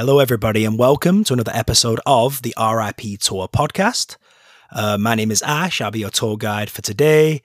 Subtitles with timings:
[0.00, 4.16] Hello, everybody, and welcome to another episode of the RIP Tour podcast.
[4.72, 5.82] Uh, my name is Ash.
[5.82, 7.42] I'll be your tour guide for today.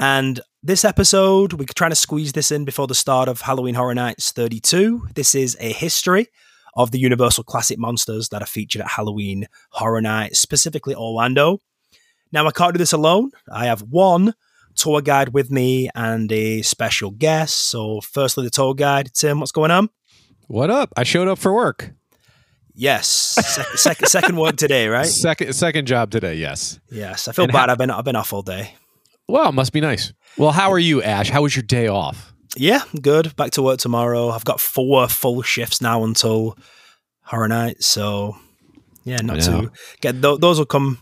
[0.00, 3.94] And this episode, we're trying to squeeze this in before the start of Halloween Horror
[3.94, 5.06] Nights 32.
[5.14, 6.26] This is a history
[6.74, 11.60] of the Universal Classic monsters that are featured at Halloween Horror Nights, specifically Orlando.
[12.32, 13.30] Now, I can't do this alone.
[13.48, 14.34] I have one
[14.74, 17.68] tour guide with me and a special guest.
[17.68, 19.90] So, firstly, the tour guide, Tim, what's going on?
[20.48, 20.92] What up?
[20.96, 21.90] I showed up for work.
[22.76, 25.06] Yes, second, second, second work today, right?
[25.26, 26.34] Second second job today.
[26.34, 26.80] Yes.
[26.90, 27.66] Yes, I feel And bad.
[27.68, 28.74] how- I've been I've been off all day.
[29.28, 30.12] Well, must be nice.
[30.36, 31.30] Well, how are you, Ash?
[31.30, 32.34] How was your day off?
[32.56, 33.34] Yeah, good.
[33.36, 34.28] Back to work tomorrow.
[34.30, 36.58] I've got four full shifts now until
[37.22, 37.82] Horror Night.
[37.82, 38.36] So,
[39.04, 39.70] yeah, not too
[40.00, 40.98] get th- those will come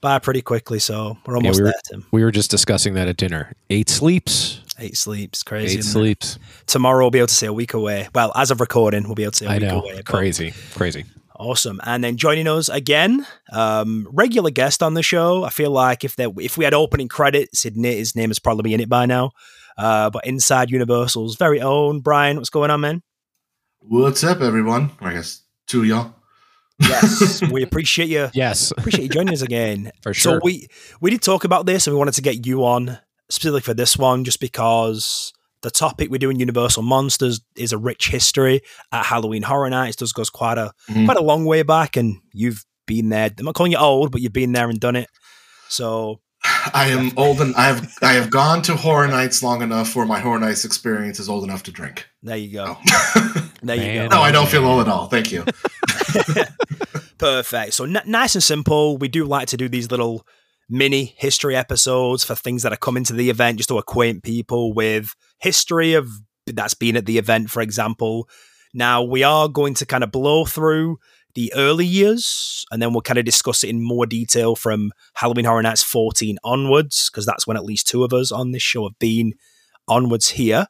[0.00, 0.78] by pretty quickly.
[0.78, 2.06] So we're almost we were- there, Tim.
[2.12, 3.52] We were just discussing that at dinner.
[3.68, 4.59] Eight sleeps.
[4.80, 5.74] Eight sleeps, crazy.
[5.74, 5.92] Eight isn't it?
[5.92, 6.38] sleeps.
[6.66, 8.08] Tomorrow we'll be able to say a week away.
[8.14, 9.82] Well, as of recording, we'll be able to say a I week know.
[9.82, 9.96] away.
[9.96, 10.54] but- Crazy.
[10.74, 11.04] Crazy.
[11.36, 11.80] Awesome.
[11.84, 15.44] And then joining us again, um, regular guest on the show.
[15.44, 18.74] I feel like if there, if we had opening credits, he'd, his name is probably
[18.74, 19.30] in it by now.
[19.78, 23.02] Uh, but inside Universal's very own Brian, what's going on, man?
[23.78, 24.90] What's up, everyone?
[25.00, 26.14] I guess two of y'all.
[26.78, 28.28] Yes, we appreciate you.
[28.34, 29.92] Yes, Appreciate you joining us again.
[30.02, 30.34] for sure.
[30.34, 30.66] So we
[31.00, 32.98] we did talk about this, and we wanted to get you on
[33.30, 38.08] specifically for this one, just because the topic we're doing, Universal Monsters, is a rich
[38.10, 38.60] history
[38.92, 39.96] at Halloween Horror Nights.
[39.96, 41.04] Does goes quite a Mhm.
[41.06, 43.30] quite a long way back, and you've been there.
[43.38, 45.08] I'm not calling you old, but you've been there and done it.
[45.68, 46.20] So
[46.74, 50.06] I am old and I have I have gone to horror nights long enough where
[50.06, 52.06] my horror nights experience is old enough to drink.
[52.22, 52.78] there you go.
[52.90, 53.46] Oh.
[53.62, 54.08] There you Man.
[54.08, 54.16] go.
[54.16, 55.06] no, I don't feel old at all.
[55.08, 55.44] Thank you.
[57.18, 57.74] Perfect.
[57.74, 58.96] So n- nice and simple.
[58.96, 60.26] We do like to do these little
[60.70, 64.72] mini history episodes for things that are coming to the event, just to acquaint people
[64.72, 66.08] with history of
[66.46, 68.28] that's been at the event, for example.
[68.72, 70.98] Now we are going to kind of blow through
[71.34, 75.44] the early years, and then we'll kind of discuss it in more detail from Halloween
[75.44, 78.84] Horror Nights 14 onwards, because that's when at least two of us on this show
[78.84, 79.34] have been
[79.86, 80.66] onwards here.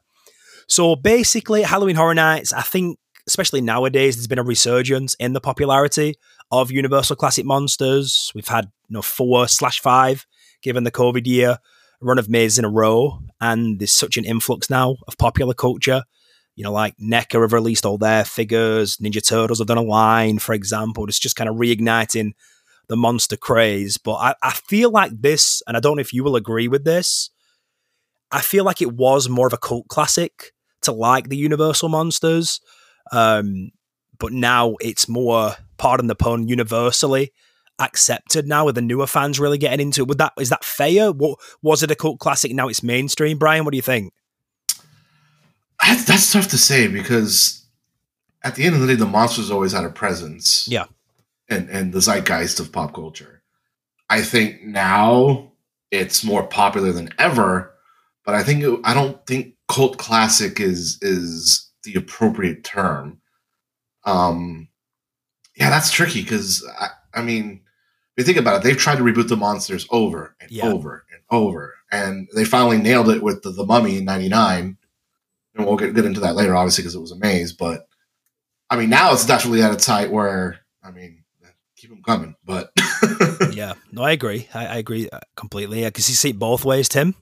[0.67, 5.41] So basically, Halloween Horror Nights, I think, especially nowadays, there's been a resurgence in the
[5.41, 6.15] popularity
[6.51, 8.31] of Universal Classic Monsters.
[8.35, 10.25] We've had you know four slash five,
[10.61, 11.57] given the COVID year,
[12.01, 16.03] run of mazes in a row, and there's such an influx now of popular culture.
[16.55, 20.39] You know, like NECA have released all their figures, Ninja Turtles have done a line,
[20.39, 21.05] for example.
[21.05, 22.33] It's just kind of reigniting
[22.87, 23.97] the monster craze.
[23.97, 26.83] But I, I feel like this, and I don't know if you will agree with
[26.83, 27.29] this,
[28.31, 30.51] I feel like it was more of a cult classic
[30.81, 32.59] to like the Universal Monsters.
[33.11, 33.71] Um,
[34.21, 37.33] but now it's more, pardon the pun, universally
[37.79, 40.07] accepted now with the newer fans really getting into it.
[40.07, 41.11] Would that is that fair?
[41.11, 42.53] What was it a cult classic?
[42.53, 43.39] Now it's mainstream.
[43.39, 44.13] Brian, what do you think?
[45.83, 47.65] That's, that's tough to say because
[48.43, 50.67] at the end of the day, the monsters always had a presence.
[50.67, 50.85] Yeah.
[51.49, 53.41] And and the zeitgeist of pop culture.
[54.09, 55.51] I think now
[55.89, 57.73] it's more popular than ever,
[58.23, 63.20] but I think it, I don't think cult classic is is the appropriate term.
[64.05, 64.67] Um,
[65.55, 67.61] yeah, that's tricky because I, I mean,
[68.15, 70.65] if you think about it, they've tried to reboot the monsters over and Yeah.
[70.67, 74.77] over and over, and they finally nailed it with the, the Mummy in '99.
[75.55, 77.51] And we'll get, get into that later, obviously, because it was a maze.
[77.53, 77.87] But
[78.69, 81.23] I mean, now it's definitely at a height where I mean,
[81.75, 82.35] keep them coming.
[82.45, 82.71] But
[83.51, 84.47] yeah, no, I agree.
[84.53, 85.83] I, I agree uh, completely.
[85.83, 87.15] Because you see it both ways, Tim.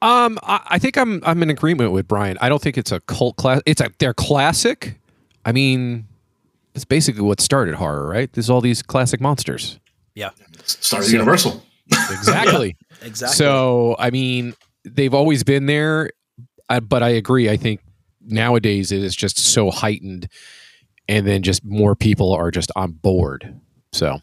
[0.00, 2.38] Um, I, I think I'm I'm in agreement with Brian.
[2.40, 3.60] I don't think it's a cult class.
[3.66, 4.98] It's a they're classic.
[5.44, 6.06] I mean,
[6.74, 8.32] it's basically what started horror, right?
[8.32, 9.78] There's all these classic monsters.
[10.14, 10.30] Yeah.
[10.64, 11.62] Started So- Universal.
[12.10, 12.76] Exactly.
[13.02, 13.36] Exactly.
[13.36, 14.54] So, I mean,
[14.84, 16.10] they've always been there,
[16.82, 17.48] but I agree.
[17.48, 17.80] I think
[18.20, 20.28] nowadays it is just so heightened,
[21.08, 23.54] and then just more people are just on board.
[23.92, 24.20] So,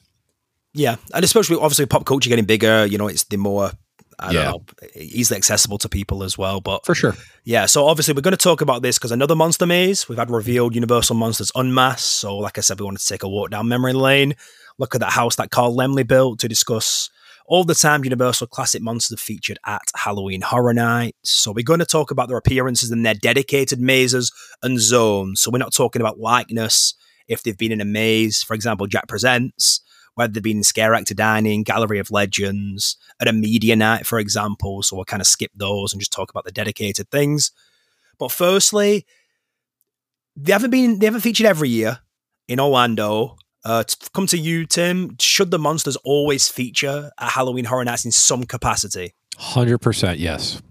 [0.74, 2.86] Yeah, and especially obviously pop culture getting bigger.
[2.86, 3.72] You know, it's the more
[4.20, 4.44] I Yeah.
[4.44, 4.52] don't
[4.82, 6.62] know easily accessible to people as well.
[6.62, 7.16] But for sure.
[7.44, 10.30] yeah, so obviously we're going to talk about this because another monster maze we've had
[10.30, 12.02] revealed Universal Monsters Unmasked.
[12.08, 14.36] So like I said, we wanted to take a walk down memory lane,
[14.78, 17.10] look at that house that Carl Laemmle built to discuss
[17.48, 21.32] all the time Universal classic monsters featured at Halloween Horror Nights.
[21.32, 24.32] So we're going to talk about their appearances in their dedicated mazes
[24.64, 25.42] and zones.
[25.42, 26.96] So we're not talking about likeness
[27.28, 29.82] if they've been in a maze, for example, Jack Presents,
[30.16, 34.82] whether they've been Actor Dining, Gallery of Legends, at a media night, for example.
[34.82, 37.52] So we'll kind of skip those and just talk about the dedicated things.
[38.18, 39.06] But firstly,
[40.36, 42.00] they haven't been they haven't featured every year
[42.48, 43.38] in Orlando.
[43.64, 45.16] Uh, to come to you, Tim.
[45.20, 49.14] Should the monsters always feature at Halloween Horror Nights in some capacity?
[49.38, 50.62] Hundred percent, yes.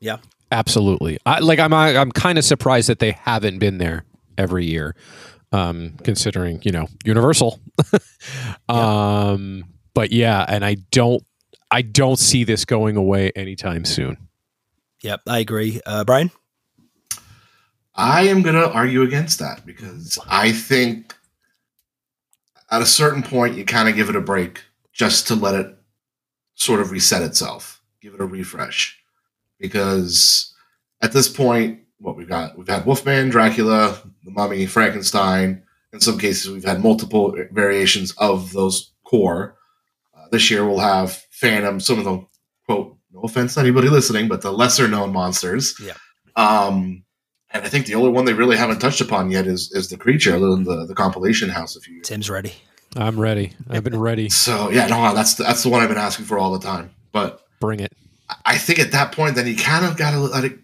[0.00, 0.18] Yeah.
[0.52, 1.18] absolutely.
[1.24, 1.58] I like.
[1.58, 1.72] I'm.
[1.72, 4.04] I'm kind of surprised that they haven't been there
[4.36, 4.94] every year.
[5.52, 7.60] Um, considering you know Universal.
[8.68, 9.64] um,
[9.94, 11.24] but yeah, and I don't,
[11.70, 14.18] I don't see this going away anytime soon.
[15.02, 15.80] Yep, I agree.
[15.86, 16.30] Uh, Brian,
[17.94, 21.14] I am going to argue against that because I think
[22.70, 25.74] at a certain point you kind of give it a break just to let it
[26.54, 28.98] sort of reset itself, give it a refresh,
[29.58, 30.54] because
[31.00, 35.62] at this point what we've got we've had wolfman dracula the mummy frankenstein
[35.92, 39.56] in some cases we've had multiple variations of those core
[40.16, 42.24] uh, this year we'll have phantom some of the
[42.66, 45.94] quote no offense to anybody listening but the lesser known monsters Yeah.
[46.36, 47.02] um
[47.50, 49.96] and i think the only one they really haven't touched upon yet is is the
[49.96, 52.52] creature other than the, the compilation house a few years Tim's ready.
[52.96, 53.52] I'm ready.
[53.68, 54.28] I've been ready.
[54.30, 56.90] so yeah no that's the, that's the one i've been asking for all the time
[57.12, 57.92] but Bring it.
[58.44, 60.58] I think at that point, then you kind of got to let it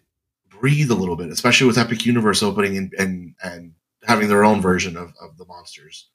[0.62, 3.72] breathe a little bit, especially with Epic Universe opening and and, and
[4.04, 6.08] having their own version of, of the monsters.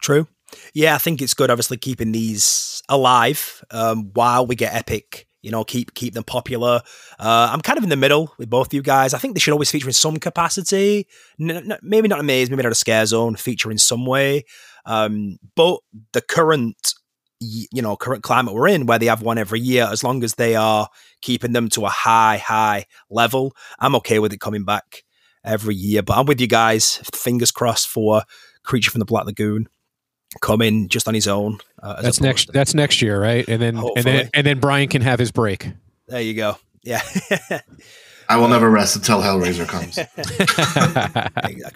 [0.00, 0.28] True.
[0.74, 1.50] Yeah, I think it's good.
[1.50, 5.26] Obviously, keeping these alive um, while we get Epic.
[5.42, 6.82] You know, keep keep them popular.
[7.18, 9.14] Uh, I'm kind of in the middle with both of you guys.
[9.14, 11.06] I think they should always feature in some capacity.
[11.40, 13.36] N- n- maybe not a maze, maybe not a scare zone.
[13.36, 14.44] Feature in some way.
[14.84, 15.80] Um, but
[16.12, 16.94] the current,
[17.40, 20.34] you know, current climate we're in, where they have one every year, as long as
[20.34, 20.88] they are
[21.20, 25.04] keeping them to a high, high level, I'm okay with it coming back
[25.44, 26.02] every year.
[26.02, 26.96] But I'm with you guys.
[27.14, 28.22] Fingers crossed for
[28.62, 29.68] Creature from the Black Lagoon
[30.40, 31.58] coming just on his own.
[31.82, 32.52] Uh, That's next.
[32.52, 33.46] That's next year, right?
[33.48, 35.68] And then and then and then Brian can have his break.
[36.08, 36.56] There you go.
[36.82, 37.02] Yeah.
[38.28, 39.98] I will never rest until Hellraiser comes.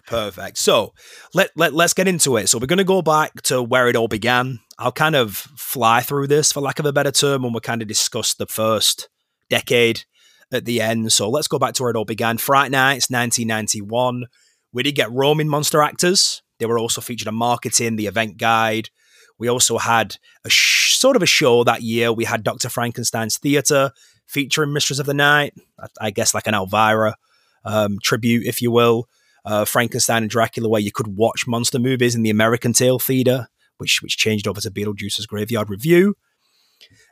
[0.07, 0.59] Perfect.
[0.59, 0.93] So
[1.35, 2.49] let, let let's get into it.
[2.49, 4.61] So we're going to go back to where it all began.
[4.79, 7.83] I'll kind of fly through this, for lack of a better term, and we'll kind
[7.83, 9.09] of discuss the first
[9.49, 10.05] decade
[10.53, 11.13] at the end.
[11.13, 12.39] So let's go back to where it all began.
[12.39, 14.25] Fright Nights, 1991.
[14.73, 16.43] We did get roaming monster actors.
[16.59, 18.91] They were also featured in marketing, the event guide.
[19.39, 22.13] We also had a sh- sort of a show that year.
[22.13, 22.69] We had Dr.
[22.69, 23.91] Frankenstein's Theater
[24.31, 25.55] featuring Mistress of the Night,
[26.01, 27.17] I, guess like an Elvira
[27.65, 29.09] um, tribute, if you will.
[29.45, 33.49] Uh, Frankenstein and Dracula, where you could watch monster movies in the American Tail Theater,
[33.79, 36.15] which which changed over to Beetlejuice's Graveyard Revue.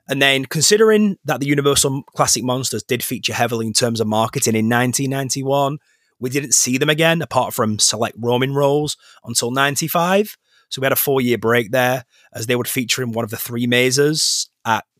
[0.08, 4.54] And then, considering that the Universal Classic Monsters did feature heavily in terms of marketing
[4.54, 5.78] in 1991,
[6.20, 10.36] we didn't see them again, apart from select roaming roles, until 95.
[10.68, 13.30] So we had a four year break there, as they would feature in one of
[13.30, 14.50] the three mazes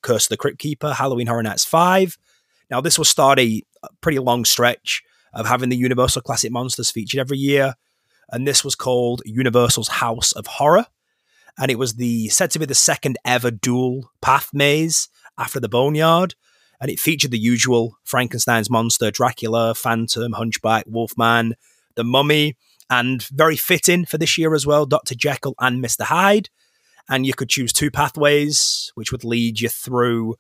[0.09, 2.17] Curse of the Crypt Keeper, Halloween Horror Nights 5.
[2.71, 3.63] Now, this will start a
[4.01, 5.03] pretty long stretch
[5.35, 7.75] of having the Universal Classic Monsters featured every year.
[8.31, 10.87] And this was called Universal's House of Horror.
[11.59, 15.69] And it was the said to be the second ever dual path maze after the
[15.69, 16.35] Boneyard.
[16.81, 21.55] And it featured the usual Frankenstein's monster, Dracula, Phantom, Hunchback, Wolfman,
[21.97, 22.57] the Mummy,
[22.89, 25.15] and very fitting for this year as well, Dr.
[25.15, 26.05] Jekyll and Mr.
[26.05, 26.49] Hyde.
[27.09, 30.37] And you could choose two pathways, which would lead you through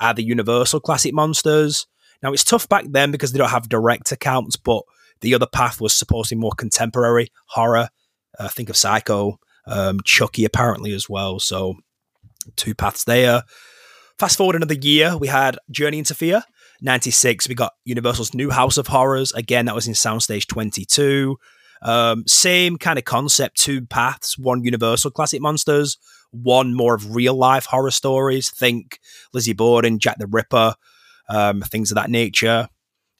[0.00, 1.86] either Universal Classic Monsters.
[2.22, 4.82] Now, it's tough back then because they don't have direct accounts, but
[5.20, 7.88] the other path was supposed to be more contemporary horror.
[8.38, 11.38] Uh, think of Psycho, um, Chucky apparently as well.
[11.38, 11.76] So,
[12.56, 13.42] two paths there.
[14.18, 16.42] Fast forward another year, we had Journey into Fear.
[16.80, 19.32] 96, we got Universal's New House of Horrors.
[19.32, 21.36] Again, that was in Soundstage 22.
[21.82, 25.98] Um, same kind of concept, two paths, one Universal Classic Monsters,
[26.30, 28.50] one more of real life horror stories.
[28.50, 29.00] Think
[29.32, 30.74] Lizzie Borden, Jack the Ripper,
[31.28, 32.68] um, things of that nature.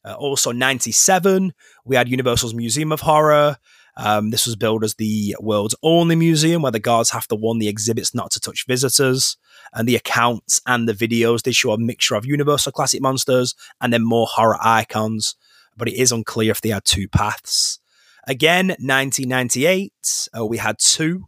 [0.04, 1.52] Uh, also, 97,
[1.84, 3.56] we had Universal's Museum of Horror.
[3.96, 7.58] Um, this was billed as the world's only museum where the guards have to warn
[7.58, 9.36] the exhibits not to touch visitors.
[9.74, 13.92] And the accounts and the videos, they show a mixture of Universal classic monsters and
[13.92, 15.34] then more horror icons.
[15.76, 17.80] But it is unclear if they had two paths.
[18.28, 19.92] Again, 1998,
[20.36, 21.24] uh, we had two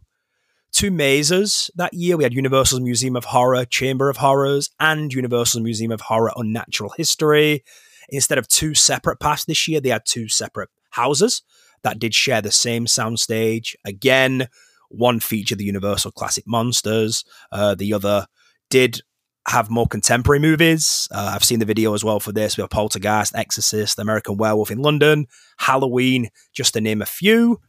[0.71, 2.15] two mazes that year.
[2.15, 6.93] We had Universal's Museum of Horror, Chamber of Horrors, and Universal's Museum of Horror Unnatural
[6.95, 7.63] History.
[8.09, 11.41] Instead of two separate paths this year, they had two separate houses
[11.81, 13.73] that did share the same soundstage.
[13.83, 14.47] Again,
[14.89, 18.27] one featured the Universal Classic Monsters, uh, the other
[18.69, 19.01] did
[19.47, 21.07] have more contemporary movies.
[21.11, 22.57] Uh, I've seen the video as well for this.
[22.57, 25.25] We have Poltergeist, Exorcist, American Werewolf in London,
[25.57, 27.59] Halloween, just to name a few.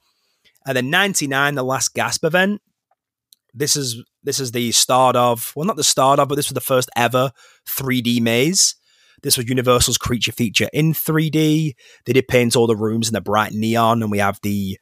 [0.66, 2.60] And then 99, the last gasp event.
[3.54, 6.54] This is this is the start of well, not the start of, but this was
[6.54, 7.32] the first ever
[7.68, 8.76] 3D maze.
[9.22, 11.74] This was Universal's creature feature in 3D.
[12.06, 14.78] They did paint all the rooms in the bright neon, and we have the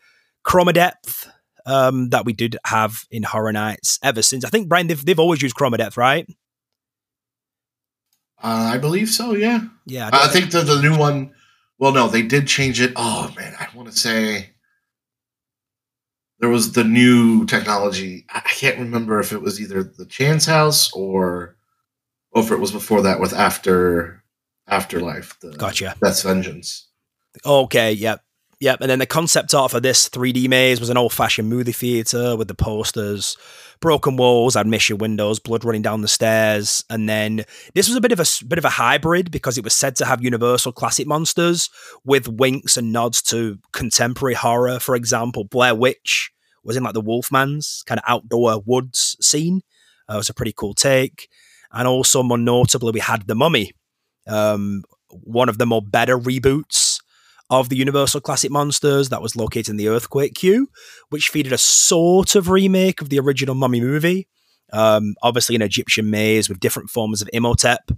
[0.46, 1.28] chroma depth
[1.66, 4.44] um, that we did have in Horror Nights ever since.
[4.44, 6.26] I think Brian, they've, they've always used chroma depth, right?
[8.42, 9.34] Uh, I believe so.
[9.34, 11.32] Yeah, Yeah, I think the the new one.
[11.78, 12.92] Well, no, they did change it.
[12.96, 14.50] Oh man, I want to say
[16.40, 18.24] there was the new technology.
[18.30, 21.56] I can't remember if it was either the Chance House or,
[22.32, 24.24] or if it was before that with After
[24.66, 25.38] Afterlife.
[25.40, 25.94] The Gotcha.
[26.00, 26.88] That's Vengeance.
[27.44, 28.22] Okay, yep.
[28.60, 28.80] Yep.
[28.80, 32.36] And then the concept art for this 3D maze was an old fashioned movie theater
[32.36, 33.36] with the posters,
[33.80, 36.84] broken walls, admission windows, blood running down the stairs.
[36.90, 37.44] And then
[37.74, 40.04] this was a bit of a bit of a hybrid because it was said to
[40.04, 41.70] have universal classic monsters
[42.04, 44.78] with winks and nods to contemporary horror.
[44.78, 46.30] For example, Blair Witch
[46.62, 49.62] was in like the Wolfman's kind of outdoor woods scene.
[50.08, 51.28] Uh, it was a pretty cool take.
[51.72, 53.72] And also, more notably, we had The Mummy,
[54.26, 56.89] um, one of the more better reboots
[57.50, 60.68] of the Universal Classic Monsters that was located in the Earthquake queue,
[61.08, 64.28] which featured a sort of remake of the original Mummy movie.
[64.72, 67.90] Um, obviously, an Egyptian maze with different forms of Imhotep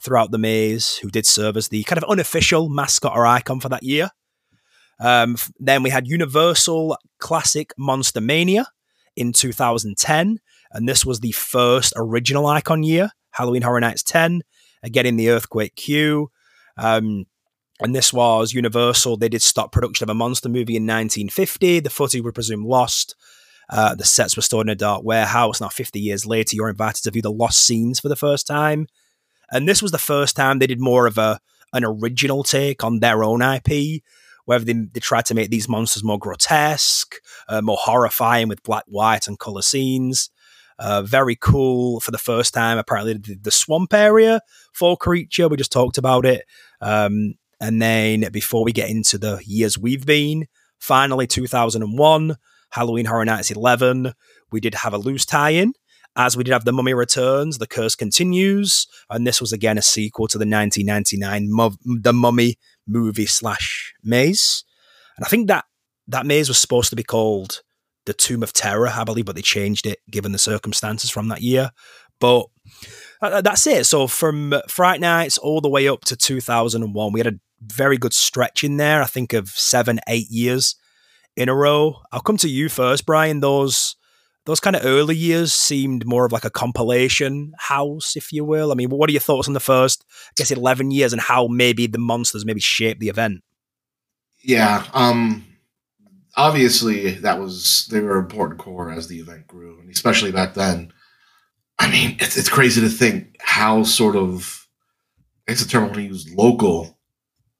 [0.00, 3.70] throughout the maze, who did serve as the kind of unofficial mascot or icon for
[3.70, 4.10] that year.
[5.00, 8.66] Um, then we had Universal Classic Monster Mania
[9.16, 10.38] in 2010,
[10.72, 14.42] and this was the first original icon year, Halloween Horror Nights 10,
[14.82, 16.30] again in the Earthquake queue.
[16.76, 17.24] Um,
[17.80, 19.18] and this was Universal.
[19.18, 21.80] They did stop production of a monster movie in 1950.
[21.80, 23.14] The footage were presumed lost.
[23.70, 25.60] Uh, the sets were stored in a dark warehouse.
[25.60, 28.86] Now, 50 years later, you're invited to view the lost scenes for the first time.
[29.50, 31.40] And this was the first time they did more of a
[31.74, 34.02] an original take on their own IP,
[34.46, 37.16] whether they, they tried to make these monsters more grotesque,
[37.46, 40.30] uh, more horrifying with black, white, and color scenes.
[40.78, 42.78] Uh, very cool for the first time.
[42.78, 44.40] Apparently, the, the swamp area
[44.72, 45.48] for creature.
[45.48, 46.44] We just talked about it.
[46.80, 50.46] Um, and then before we get into the years we've been,
[50.78, 52.36] finally 2001,
[52.70, 54.12] Halloween Horror Nights 11,
[54.52, 55.72] we did have a loose tie in.
[56.16, 59.82] As we did have The Mummy Returns, The Curse Continues, and this was again a
[59.82, 64.64] sequel to the 1999 Mu- The Mummy movie slash maze.
[65.16, 65.64] And I think that
[66.08, 67.62] that maze was supposed to be called
[68.06, 71.42] The Tomb of Terror, I believe, but they changed it given the circumstances from that
[71.42, 71.70] year.
[72.20, 72.46] But
[73.22, 73.86] uh, that's it.
[73.86, 78.14] So from Fright Nights all the way up to 2001, we had a very good
[78.14, 79.02] stretch in there.
[79.02, 80.76] I think of seven, eight years
[81.36, 81.96] in a row.
[82.12, 83.40] I'll come to you first, Brian.
[83.40, 83.96] Those
[84.46, 88.72] those kind of early years seemed more of like a compilation house, if you will.
[88.72, 91.46] I mean, what are your thoughts on the first, I guess, eleven years and how
[91.48, 93.42] maybe the monsters maybe shaped the event?
[94.42, 95.44] Yeah, um,
[96.36, 100.92] obviously that was they were important core as the event grew, and especially back then.
[101.80, 104.66] I mean, it's, it's crazy to think how sort of
[105.46, 106.97] it's a term I want to use local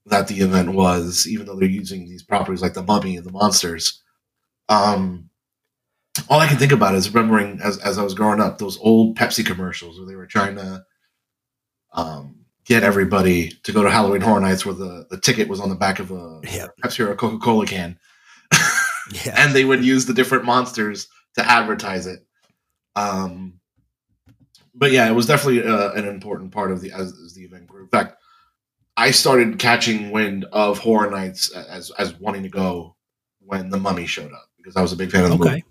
[0.09, 3.33] that the event was, even though they're using these properties like the mummy and the
[3.33, 4.03] monsters.
[4.69, 5.31] Um,
[6.29, 9.17] all I can think about is remembering as, as I was growing up those old
[9.17, 10.85] Pepsi commercials where they were trying to
[11.93, 15.69] um, get everybody to go to Halloween Horror Nights, where the, the ticket was on
[15.71, 16.75] the back of a Yep.
[16.85, 17.99] Pepsi or a Coca Cola can,
[19.25, 19.35] Yeah.
[19.37, 22.21] and they would use the different monsters to advertise it.
[22.97, 23.61] Um,
[24.75, 27.67] but yeah, it was definitely uh, an important part of the as, as the event
[27.69, 27.85] grew.
[27.85, 28.17] In fact,
[28.99, 32.97] I started catching wind of Horror Nights as as wanting to go
[33.38, 35.50] when the Mummy showed up because I was a big fan of the Okay.
[35.50, 35.64] movie.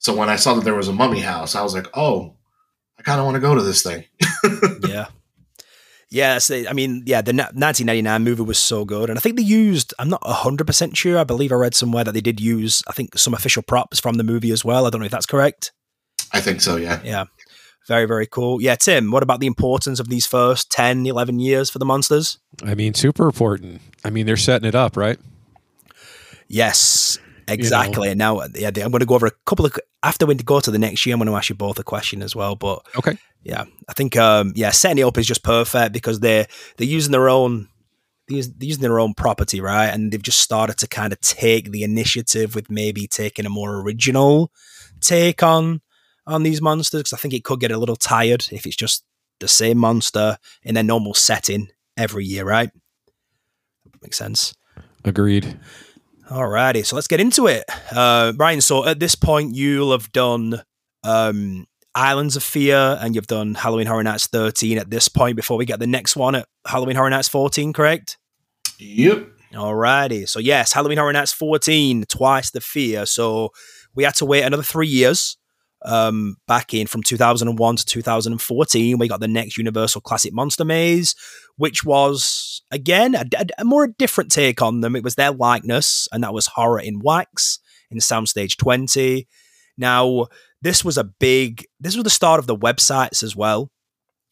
[0.00, 2.34] So when I saw that there was a Mummy house, I was like, "Oh,
[2.98, 4.04] I kind of want to go to this thing."
[4.88, 5.06] yeah.
[6.10, 9.08] Yes, they, I mean, yeah, the 1999 movie was so good.
[9.08, 11.16] And I think they used, I'm not 100% sure.
[11.18, 14.16] I believe I read somewhere that they did use, I think, some official props from
[14.16, 14.84] the movie as well.
[14.84, 15.72] I don't know if that's correct.
[16.30, 16.76] I think so.
[16.76, 17.00] Yeah.
[17.02, 17.24] Yeah.
[17.88, 18.62] Very, very cool.
[18.62, 22.38] Yeah, Tim, what about the importance of these first 10, 11 years for the monsters?
[22.64, 23.80] I mean, super important.
[24.04, 25.18] I mean, they're setting it up, right?
[26.48, 28.10] Yes, exactly.
[28.10, 30.70] And now, yeah, I'm going to go over a couple of, after we go to
[30.70, 32.54] the next year, I'm going to ask you both a question as well.
[32.54, 33.16] But Okay.
[33.42, 36.46] yeah, I think um, yeah, setting it up is just perfect because they're
[36.76, 37.68] they're using their own
[38.28, 39.88] they're using their own property, right?
[39.88, 43.80] And they've just started to kind of take the initiative with maybe taking a more
[43.80, 44.52] original
[45.00, 45.80] take on
[46.26, 47.00] on these monsters.
[47.00, 49.04] Because I think it could get a little tired if it's just
[49.40, 52.70] the same monster in their normal setting every year, right?
[54.02, 54.54] Makes sense.
[55.04, 55.58] Agreed.
[56.30, 57.64] Alrighty, so let's get into it.
[57.90, 60.62] Uh, Brian, so at this point, you'll have done
[61.04, 65.56] um, Islands of Fear and you've done Halloween Horror Nights 13 at this point before
[65.56, 68.18] we get the next one at Halloween Horror Nights 14, correct?
[68.78, 69.28] Yep.
[69.52, 73.04] Alrighty, so yes, Halloween Horror Nights 14, Twice the Fear.
[73.04, 73.50] So
[73.94, 75.36] we had to wait another three years
[75.84, 78.98] um, back in from 2001 to 2014.
[78.98, 81.14] We got the next Universal Classic Monster Maze,
[81.56, 84.96] which was, again, a, a- a more different take on them.
[84.96, 87.58] It was their likeness, and that was Horror in Wax
[87.90, 89.26] in Soundstage 20.
[89.78, 90.26] Now,
[90.60, 93.70] this was a big, this was the start of the websites as well.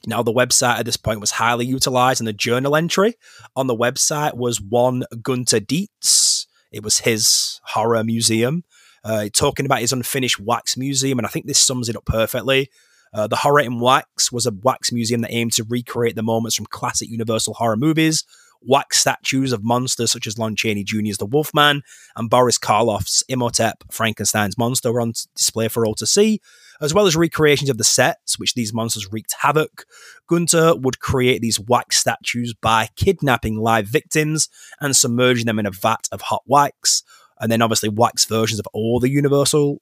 [0.07, 3.15] Now, the website at this point was highly utilized, and the journal entry
[3.55, 6.47] on the website was one Gunter Dietz.
[6.73, 8.63] It was his horror museum.
[9.05, 12.71] Uh, talking about his unfinished wax museum, and I think this sums it up perfectly.
[13.13, 16.57] Uh, the Horror in Wax was a wax museum that aimed to recreate the moments
[16.57, 18.25] from classic Universal horror movies.
[18.63, 21.83] Wax statues of monsters such as Lon Chaney Jr.'s The Wolfman
[22.15, 26.41] and Boris Karloff's Imhotep, Frankenstein's monster, were on display for all to see,
[26.81, 29.87] as well as recreations of the sets, which these monsters wreaked havoc.
[30.29, 35.71] Gunter would create these wax statues by kidnapping live victims and submerging them in a
[35.71, 37.03] vat of hot wax.
[37.41, 39.81] And then, obviously, wax versions of all the Universal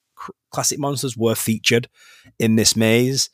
[0.51, 1.89] classic monsters were featured
[2.39, 3.31] in this maze.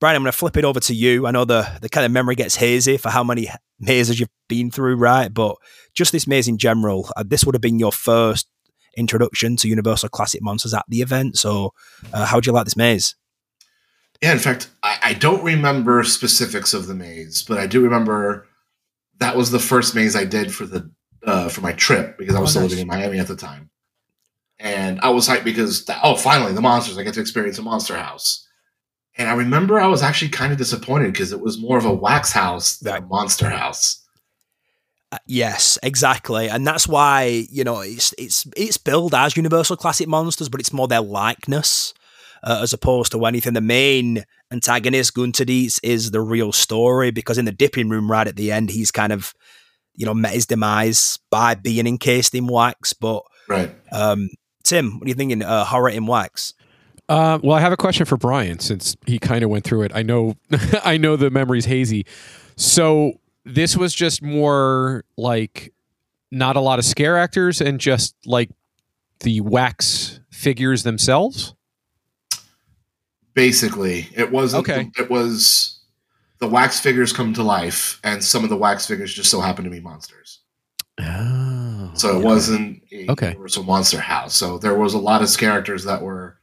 [0.00, 1.26] Brian, I'm going to flip it over to you.
[1.26, 4.70] I know the, the kind of memory gets hazy for how many mazes you've been
[4.70, 5.32] through, right?
[5.32, 5.56] But
[5.94, 8.48] just this maze in general, uh, this would have been your first
[8.96, 11.38] introduction to Universal Classic Monsters at the event.
[11.38, 11.72] So,
[12.12, 13.14] uh, how do you like this maze?
[14.20, 18.46] Yeah, in fact, I, I, don't remember specifics of the maze, but I do remember
[19.18, 20.90] that was the first maze I did for the
[21.24, 22.70] uh, for my trip because I was oh, still nice.
[22.70, 23.70] living in Miami at the time,
[24.58, 26.98] and I was hyped because oh, finally the monsters!
[26.98, 28.46] I get to experience a monster house.
[29.18, 31.92] And I remember I was actually kind of disappointed because it was more of a
[31.92, 34.02] wax house than a monster house.
[35.12, 40.08] Uh, yes, exactly, and that's why you know it's it's it's billed as Universal Classic
[40.08, 41.92] Monsters, but it's more their likeness
[42.42, 43.52] uh, as opposed to anything.
[43.52, 48.26] The main antagonist, Gunter Dietz, is the real story because in the dipping room right
[48.26, 49.34] at the end, he's kind of
[49.94, 52.92] you know met his demise by being encased in wax.
[52.92, 54.28] But right, um,
[54.62, 55.42] Tim, what are you thinking?
[55.42, 56.54] Uh, horror in wax.
[57.08, 59.92] Uh, well, I have a question for Brian since he kind of went through it.
[59.94, 60.36] I know,
[60.84, 62.06] I know the memory's hazy.
[62.56, 65.72] So this was just more like
[66.30, 68.50] not a lot of scare actors and just like
[69.20, 71.54] the wax figures themselves.
[73.34, 74.90] Basically, it was okay.
[74.98, 75.71] It was
[76.42, 79.62] the wax figures come to life, and some of the wax figures just so happen
[79.62, 80.40] to be monsters.
[81.00, 82.24] Oh, so it yeah.
[82.24, 83.28] wasn't a okay.
[83.28, 84.34] universal monster house.
[84.34, 86.38] So there was a lot of characters that were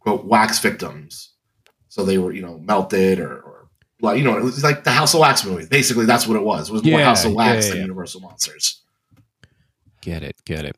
[0.00, 1.34] quote wax victims.
[1.88, 3.68] So they were, you know, melted or, or
[4.00, 5.66] like you know, it was like the House of Wax movie.
[5.66, 6.68] Basically, that's what it was.
[6.68, 8.82] It was more House of Wax yeah, than Universal Monsters.
[10.00, 10.76] Get it, get it.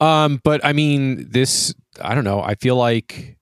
[0.00, 2.42] Um, but I mean, this I don't know.
[2.42, 3.35] I feel like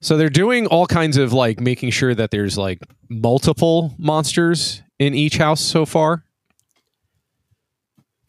[0.00, 5.14] so they're doing all kinds of like making sure that there's like multiple monsters in
[5.14, 6.24] each house so far.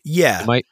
[0.03, 0.41] Yeah.
[0.41, 0.63] Am I,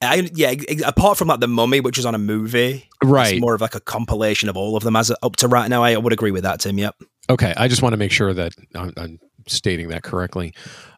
[0.00, 0.54] I, yeah,
[0.86, 3.40] apart from like the Mummy, which is on a movie, right?
[3.40, 5.82] more of like a compilation of all of them as up to right now.
[5.82, 6.78] I would agree with that, Tim.
[6.78, 6.96] Yep.
[7.30, 10.54] Okay, I just want to make sure that I'm, I'm stating that correctly.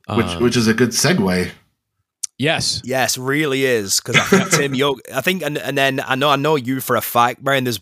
[0.08, 1.50] Which, um, which is a good segue.
[2.38, 2.82] Yes.
[2.84, 6.28] Yes, really is because I think Tim, you I think, and, and then I know
[6.28, 7.64] I know you for a fact, Brian.
[7.64, 7.80] There's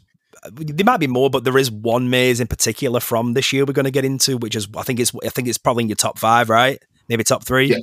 [0.52, 3.72] there might be more, but there is one maze in particular from this year we're
[3.72, 5.96] going to get into, which is I think it's I think it's probably in your
[5.96, 6.82] top five, right?
[7.08, 7.66] Maybe top three.
[7.66, 7.78] Yeah,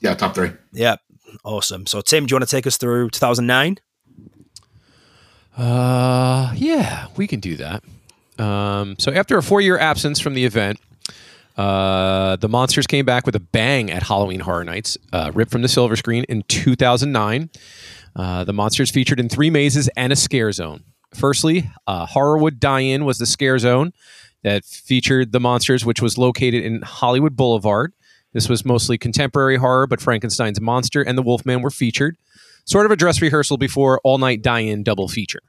[0.00, 0.52] yeah, top three.
[0.72, 0.96] Yeah,
[1.44, 1.86] Awesome.
[1.86, 3.78] So, Tim, do you want to take us through 2009?
[5.56, 7.82] Uh, yeah, we can do that.
[8.38, 10.78] Um, so, after a four year absence from the event,
[11.56, 15.62] uh, the monsters came back with a bang at Halloween Horror Nights, uh, ripped from
[15.62, 17.50] the silver screen in 2009.
[18.16, 20.82] Uh, the monsters featured in three mazes and a scare zone.
[21.14, 23.92] Firstly, uh, Horrorwood Die-In was the scare zone
[24.42, 27.92] that featured the monsters, which was located in Hollywood Boulevard.
[28.32, 32.16] This was mostly contemporary horror, but Frankenstein's monster and the Wolfman were featured.
[32.64, 35.40] Sort of a dress rehearsal before all night die in double feature.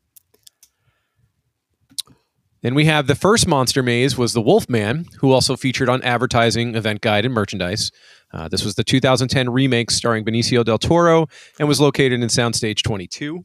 [2.62, 6.76] Then we have the first monster maze was the Wolfman, who also featured on advertising,
[6.76, 7.91] event guide, and merchandise.
[8.34, 11.28] Uh, this was the 2010 remake starring Benicio del Toro
[11.60, 13.43] and was located in Soundstage 22.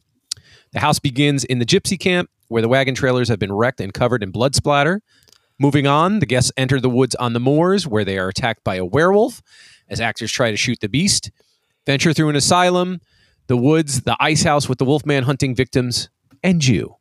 [0.73, 3.93] The house begins in the gypsy camp, where the wagon trailers have been wrecked and
[3.93, 5.01] covered in blood splatter.
[5.59, 8.75] Moving on, the guests enter the woods on the moors where they are attacked by
[8.75, 9.41] a werewolf
[9.89, 11.31] as actors try to shoot the beast.
[11.85, 12.99] Venture through an asylum,
[13.47, 16.09] the woods, the ice house with the wolfman hunting victims,
[16.43, 16.95] and you.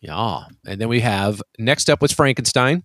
[0.00, 0.44] Yeah.
[0.66, 2.84] And then we have next up was Frankenstein,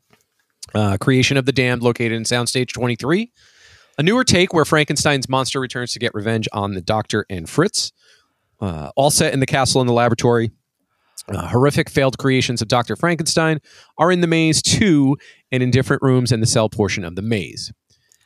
[0.74, 3.32] uh, creation of the damned, located in Soundstage 23.
[3.98, 7.92] A newer take where Frankenstein's monster returns to get revenge on the doctor and Fritz.
[8.62, 10.52] Uh, all set in the castle and the laboratory.
[11.28, 12.96] Uh, horrific failed creations of Dr.
[12.96, 13.60] Frankenstein
[13.98, 15.18] are in the maze too,
[15.52, 17.72] and in different rooms in the cell portion of the maze.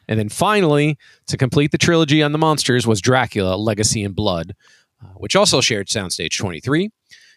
[0.08, 4.54] And then finally, to complete the trilogy on the monsters was Dracula Legacy in Blood,
[5.04, 6.92] uh, which also shared Soundstage 23.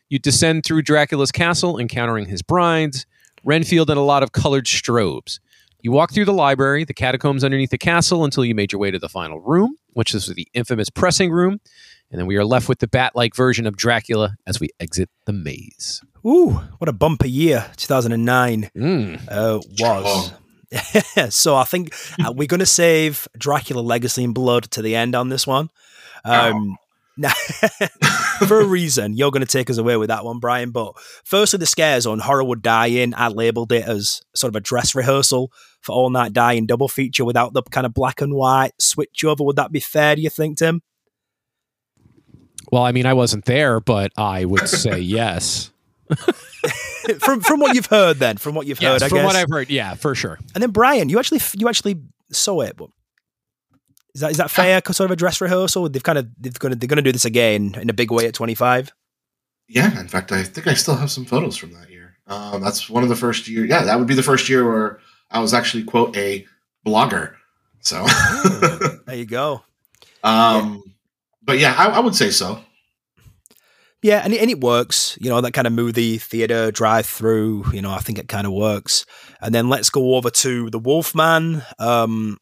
[0.08, 3.06] You descend through Dracula's castle, encountering his brides,
[3.44, 5.38] Renfield, and a lot of colored strobes.
[5.80, 8.90] You walk through the library, the catacombs underneath the castle, until you made your way
[8.90, 11.60] to the final room, which is the infamous pressing room.
[12.10, 15.10] And then we are left with the bat like version of Dracula as we exit
[15.26, 16.02] the maze.
[16.26, 19.28] Ooh, what a bumper year 2009 mm.
[19.30, 20.32] uh, was.
[21.34, 21.94] so I think
[22.24, 25.70] uh, we're going to save Dracula Legacy in Blood to the end on this one.
[26.24, 26.76] Um,
[27.20, 27.32] Now,
[28.46, 30.70] for a reason, you're going to take us away with that one, Brian.
[30.70, 30.92] But
[31.24, 33.12] firstly, the scare zone, Horrorwood die in.
[33.12, 37.24] I labeled it as sort of a dress rehearsal for All Night Die-In double feature
[37.24, 39.42] without the kind of black and white switch over.
[39.42, 40.80] Would that be fair, do you think, Tim?
[42.70, 45.70] Well, I mean, I wasn't there, but I would say yes.
[47.20, 49.26] from from what you've heard, then from what you've yes, heard, I from guess.
[49.26, 50.38] what I've heard, yeah, for sure.
[50.54, 52.00] And then Brian, you actually you actually
[52.32, 52.90] saw it, but
[54.14, 54.80] is that is that fair?
[54.86, 55.88] Sort of a dress rehearsal.
[55.88, 58.34] They've kind of they've gonna they're gonna do this again in a big way at
[58.34, 58.92] twenty five.
[59.68, 62.16] Yeah, in fact, I think I still have some photos from that year.
[62.26, 63.64] Um, that's one of the first year.
[63.64, 64.98] Yeah, that would be the first year where
[65.30, 66.46] I was actually quote a
[66.86, 67.34] blogger.
[67.80, 68.04] So
[69.06, 69.62] there you go.
[70.24, 70.92] Um, yeah.
[71.48, 72.60] But yeah, I, I would say so.
[74.02, 75.16] Yeah, and it, and it works.
[75.18, 77.72] You know, that kind of movie theater drive through.
[77.72, 79.06] You know, I think it kind of works.
[79.40, 81.62] And then let's go over to the Wolfman.
[81.78, 82.36] Um,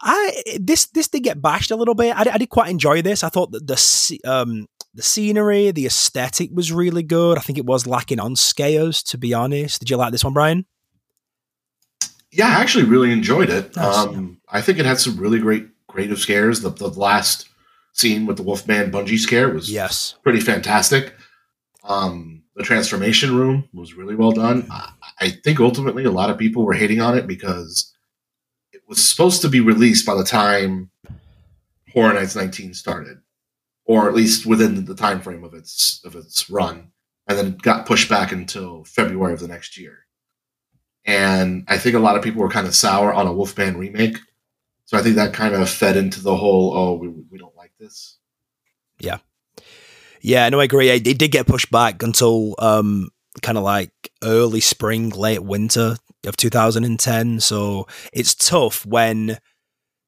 [0.00, 2.16] I this this did get bashed a little bit.
[2.16, 3.24] I, I did quite enjoy this.
[3.24, 7.38] I thought that the um the scenery, the aesthetic was really good.
[7.38, 9.80] I think it was lacking on scales, to be honest.
[9.80, 10.64] Did you like this one, Brian?
[12.30, 13.74] Yeah, I actually really enjoyed it.
[13.74, 14.40] Nice, um.
[14.48, 16.60] I think it had some really great creative scares.
[16.60, 17.48] The, the last
[17.92, 21.14] scene with the Wolfman bungee scare was yes pretty fantastic.
[21.84, 24.66] Um, the transformation room was really well done.
[24.70, 27.92] I, I think ultimately a lot of people were hating on it because
[28.72, 30.90] it was supposed to be released by the time
[31.92, 33.18] Horror Nights 19 started,
[33.84, 36.92] or at least within the time frame of its of its run,
[37.26, 40.06] and then got pushed back until February of the next year.
[41.04, 44.18] And I think a lot of people were kind of sour on a Wolfman remake.
[44.92, 47.72] So I think that kind of fed into the whole, oh, we, we don't like
[47.80, 48.18] this.
[49.00, 49.18] Yeah.
[50.20, 50.90] Yeah, no, I agree.
[50.90, 53.08] It, did get pushed back until um,
[53.40, 53.90] kind of like
[54.22, 57.40] early spring, late winter of 2010.
[57.40, 59.38] So it's tough when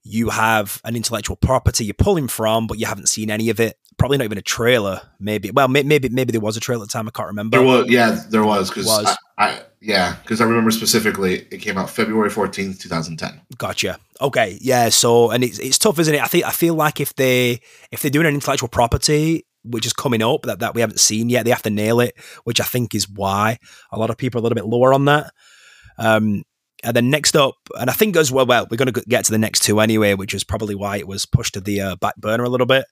[0.02, 3.78] you have an intellectual property you're pulling from, but you haven't seen any of it.
[3.96, 5.00] Probably not even a trailer.
[5.20, 5.50] Maybe.
[5.50, 7.08] Well, maybe maybe there was a trailer at the time.
[7.08, 7.58] I can't remember.
[7.58, 7.88] There was.
[7.88, 8.70] Yeah, there was.
[8.70, 13.18] Because I, I, yeah, because I remember specifically it came out February fourteenth, two thousand
[13.18, 13.40] ten.
[13.56, 13.98] Gotcha.
[14.20, 14.58] Okay.
[14.60, 14.88] Yeah.
[14.88, 16.22] So and it's it's tough, isn't it?
[16.22, 17.60] I think I feel like if they
[17.92, 21.30] if they're doing an intellectual property which is coming up that, that we haven't seen
[21.30, 23.58] yet, they have to nail it, which I think is why
[23.90, 25.32] a lot of people are a little bit lower on that.
[25.98, 26.44] Um,
[26.82, 29.32] and then next up, and I think as well, well, we're going to get to
[29.32, 32.16] the next two anyway, which is probably why it was pushed to the uh, back
[32.16, 32.84] burner a little bit.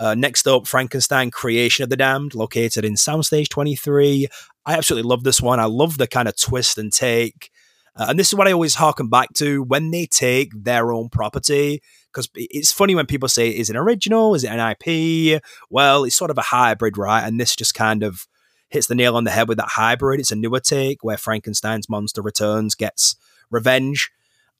[0.00, 4.28] Uh, next up, Frankenstein Creation of the Damned, located in Soundstage 23.
[4.64, 5.60] I absolutely love this one.
[5.60, 7.50] I love the kind of twist and take.
[7.94, 11.10] Uh, and this is what I always harken back to when they take their own
[11.10, 11.82] property.
[12.10, 14.34] Because it's funny when people say, is it original?
[14.34, 15.42] Is it an IP?
[15.68, 17.22] Well, it's sort of a hybrid, right?
[17.22, 18.26] And this just kind of
[18.70, 20.18] hits the nail on the head with that hybrid.
[20.18, 23.16] It's a newer take where Frankenstein's monster returns, gets
[23.50, 24.10] revenge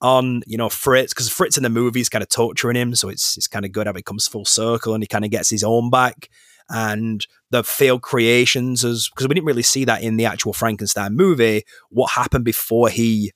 [0.03, 3.09] on you know Fritz because Fritz in the movie is kind of torturing him, so
[3.09, 5.51] it's it's kind of good how it comes full circle and he kind of gets
[5.51, 6.29] his own back.
[6.73, 11.17] And the failed creations, as because we didn't really see that in the actual Frankenstein
[11.17, 11.65] movie.
[11.91, 13.33] What happened before he,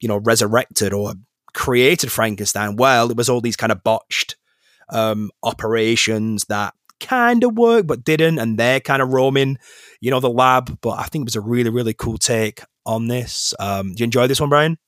[0.00, 1.14] you know, resurrected or
[1.54, 2.76] created Frankenstein?
[2.76, 4.36] Well, it was all these kind of botched
[4.90, 9.58] um, operations that kind of worked but didn't, and they're kind of roaming,
[10.00, 10.78] you know, the lab.
[10.82, 13.54] But I think it was a really really cool take on this.
[13.58, 14.78] Um, do you enjoy this one, Brian?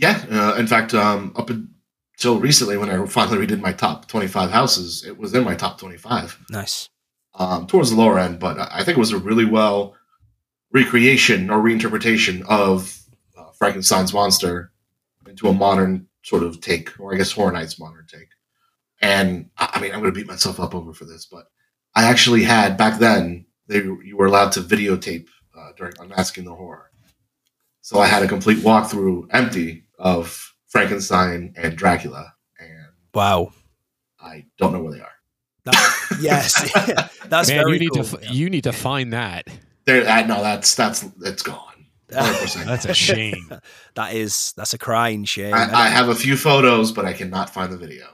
[0.00, 4.52] Yeah, uh, in fact, um, up until recently, when I finally redid my top twenty-five
[4.52, 6.38] houses, it was in my top twenty-five.
[6.50, 6.88] Nice.
[7.34, 9.96] Um, towards the lower end, but I think it was a really well
[10.72, 13.00] recreation or reinterpretation of
[13.36, 14.70] uh, Frankenstein's monster
[15.26, 18.28] into a modern sort of take, or I guess Horror Nights modern take.
[19.00, 21.46] And I mean, I'm going to beat myself up over for this, but
[21.96, 23.46] I actually had back then.
[23.66, 26.87] They you were allowed to videotape uh, during Unmasking the Horror,
[27.88, 32.34] so I had a complete walkthrough empty of Frankenstein and Dracula.
[32.60, 33.50] And wow,
[34.20, 35.14] I don't know where they are.
[35.64, 36.70] That, yes,
[37.28, 38.04] that's Man, very you need cool.
[38.04, 39.46] to you need to find that.
[39.86, 41.86] There, I, no, that's that's it's gone.
[42.10, 42.66] 100%.
[42.66, 43.50] That's a shame.
[43.94, 45.54] that is that's a crying shame.
[45.54, 48.04] I, I, have a few photos, but I cannot find the video.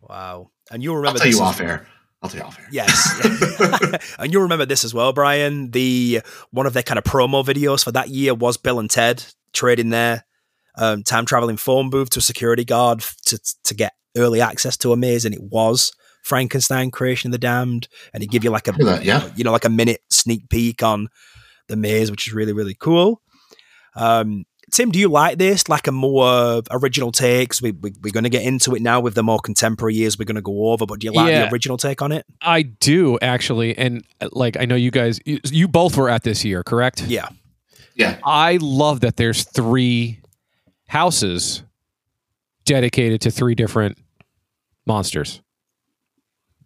[0.00, 1.18] Wow, and you'll remember.
[1.18, 1.88] I'll tell you off air.
[2.26, 2.68] I'll tell you off air.
[2.70, 5.70] Yes, and you'll remember this as well, Brian.
[5.70, 9.24] The one of their kind of promo videos for that year was Bill and Ted
[9.52, 10.24] trading their
[10.76, 14.92] um, time traveling phone booth to a security guard to to get early access to
[14.92, 18.68] a maze, and it was Frankenstein Creation of the Damned, and he give you like
[18.68, 19.28] a that, yeah.
[19.36, 21.08] you know like a minute sneak peek on
[21.68, 23.22] the maze, which is really really cool.
[23.94, 25.68] Um, Tim, do you like this?
[25.68, 27.62] Like a more original takes?
[27.62, 30.24] We, we, we're going to get into it now with the more contemporary years we're
[30.24, 31.46] going to go over, but do you like Yeah.
[31.46, 32.26] the original take on it?
[32.42, 36.44] I do actually, and like I know you guys, you, you both were at this
[36.44, 37.02] year, correct?
[37.02, 37.28] Yeah.
[37.94, 40.20] Yeah, I love that there's three
[40.86, 41.62] houses
[42.66, 43.96] dedicated to three different
[44.86, 45.40] monsters.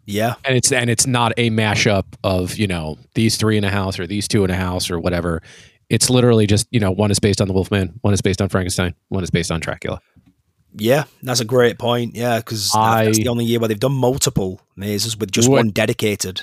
[0.07, 3.71] Yeah, and it's and it's not a mashup of you know these three in a
[3.71, 5.41] house or these two in a house or whatever.
[5.91, 8.49] It's literally just you know one is based on the Wolfman, one is based on
[8.49, 10.01] Frankenstein, one is based on Dracula.
[10.77, 12.15] Yeah, that's a great point.
[12.15, 16.43] Yeah, because that's the only year where they've done multiple mazes with just one dedicated.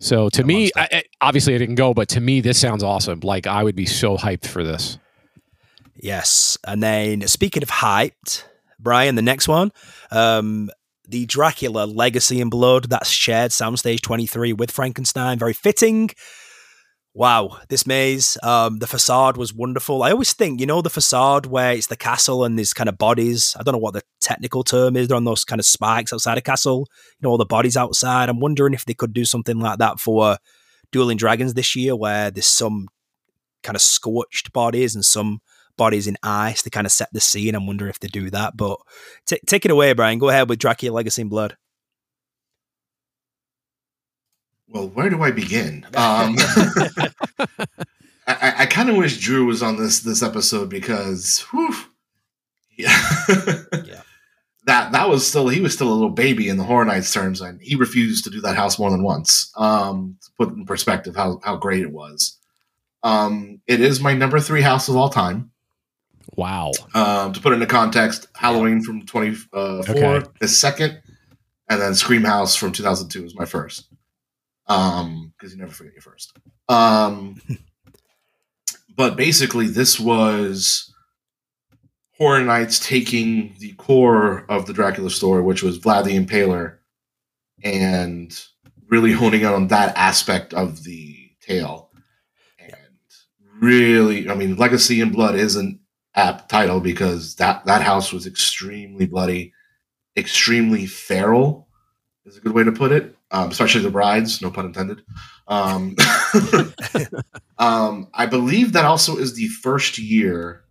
[0.00, 3.20] So to me, I, obviously I didn't go, but to me this sounds awesome.
[3.20, 4.98] Like I would be so hyped for this.
[5.96, 8.44] Yes, and then speaking of hyped,
[8.78, 9.72] Brian, the next one,
[10.10, 10.70] um,
[11.08, 12.90] the Dracula Legacy in Blood.
[12.90, 15.38] That's shared Soundstage 23 with Frankenstein.
[15.38, 16.10] Very fitting.
[17.18, 18.38] Wow, this maze.
[18.44, 20.04] Um, the facade was wonderful.
[20.04, 22.96] I always think, you know, the facade where it's the castle and these kind of
[22.96, 23.56] bodies.
[23.58, 25.08] I don't know what the technical term is.
[25.08, 26.86] They're on those kind of spikes outside a castle.
[27.18, 28.28] You know, all the bodies outside.
[28.28, 30.38] I'm wondering if they could do something like that for
[30.92, 32.86] Dueling Dragons this year, where there's some
[33.64, 35.40] kind of scorched bodies and some
[35.76, 37.56] bodies in ice to kind of set the scene.
[37.56, 38.56] I'm wondering if they do that.
[38.56, 38.78] But
[39.26, 40.20] t- take it away, Brian.
[40.20, 41.56] Go ahead with Dracula Legacy in Blood.
[44.68, 45.86] Well, where do I begin?
[45.96, 46.36] Um,
[48.26, 51.74] I, I kind of wish Drew was on this this episode because, whew,
[52.76, 53.02] yeah,
[53.72, 54.02] yeah,
[54.66, 57.40] that that was still he was still a little baby in the Horror Nights terms,
[57.40, 59.50] and he refused to do that house more than once.
[59.56, 62.36] Um, to put in perspective how how great it was.
[63.02, 65.50] Um, it is my number three house of all time.
[66.36, 66.72] Wow.
[66.94, 70.26] Um, to put it into context, Halloween from twenty four okay.
[70.42, 71.00] is second,
[71.70, 73.88] and then Scream House from two thousand two is my first
[74.68, 76.36] um, because you never forget your first.
[76.68, 77.40] Um,
[78.96, 80.92] but basically, this was
[82.16, 86.76] Horror Nights taking the core of the Dracula story, which was Vlad the Impaler,
[87.64, 88.38] and
[88.88, 91.90] really honing in on that aspect of the tale.
[92.58, 92.74] And
[93.60, 95.80] really, I mean, Legacy in Blood is an
[96.14, 99.52] apt title because that that house was extremely bloody,
[100.16, 101.68] extremely feral.
[102.26, 105.02] Is a good way to put it um, especially the brides, no pun intended.
[105.46, 105.96] Um,
[107.58, 110.64] um, I believe that also is the first year,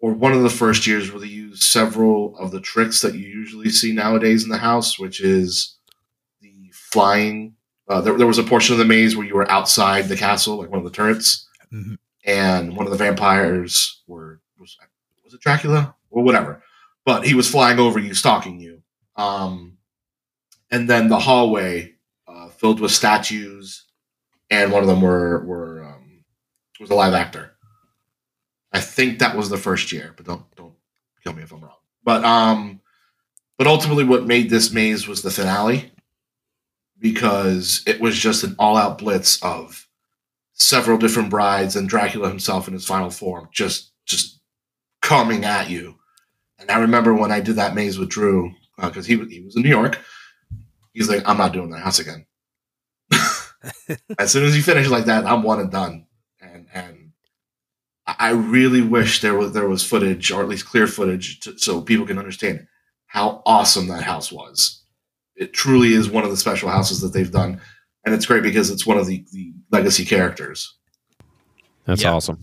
[0.00, 3.26] or one of the first years, where they use several of the tricks that you
[3.26, 5.76] usually see nowadays in the house, which is
[6.40, 7.54] the flying.
[7.88, 10.56] Uh, there, there, was a portion of the maze where you were outside the castle,
[10.56, 11.94] like one of the turrets, mm-hmm.
[12.24, 14.78] and one of the vampires were was,
[15.24, 16.62] was it Dracula or whatever,
[17.04, 18.82] but he was flying over you, stalking you.
[19.16, 19.71] Um,
[20.72, 21.92] and then the hallway
[22.26, 23.84] uh, filled with statues,
[24.50, 26.24] and one of them were were um,
[26.80, 27.52] was a live actor.
[28.72, 30.74] I think that was the first year, but don't don't
[31.22, 31.76] kill me if I'm wrong.
[32.02, 32.80] But um,
[33.58, 35.92] but ultimately, what made this maze was the finale
[36.98, 39.86] because it was just an all out blitz of
[40.54, 44.40] several different brides and Dracula himself in his final form, just just
[45.02, 45.96] coming at you.
[46.58, 49.54] And I remember when I did that maze with Drew because uh, he he was
[49.54, 49.98] in New York
[50.92, 52.26] He's like, I'm not doing that house again.
[54.18, 56.06] as soon as you finish like that, I'm one and done.
[56.40, 57.12] And and
[58.06, 61.80] I really wish there was there was footage or at least clear footage to, so
[61.80, 62.66] people can understand
[63.06, 64.82] how awesome that house was.
[65.36, 67.60] It truly is one of the special houses that they've done,
[68.04, 70.76] and it's great because it's one of the, the legacy characters.
[71.84, 72.12] That's yeah.
[72.12, 72.42] awesome.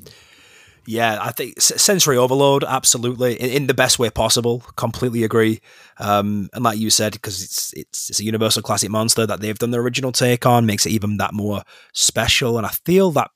[0.90, 4.62] Yeah, I think sensory overload, absolutely, in, in the best way possible.
[4.76, 5.62] Completely agree.
[6.00, 9.58] Um, and like you said, because it's, it's it's a Universal classic monster that they've
[9.60, 11.62] done the original take on, makes it even that more
[11.94, 12.58] special.
[12.58, 13.30] And I feel that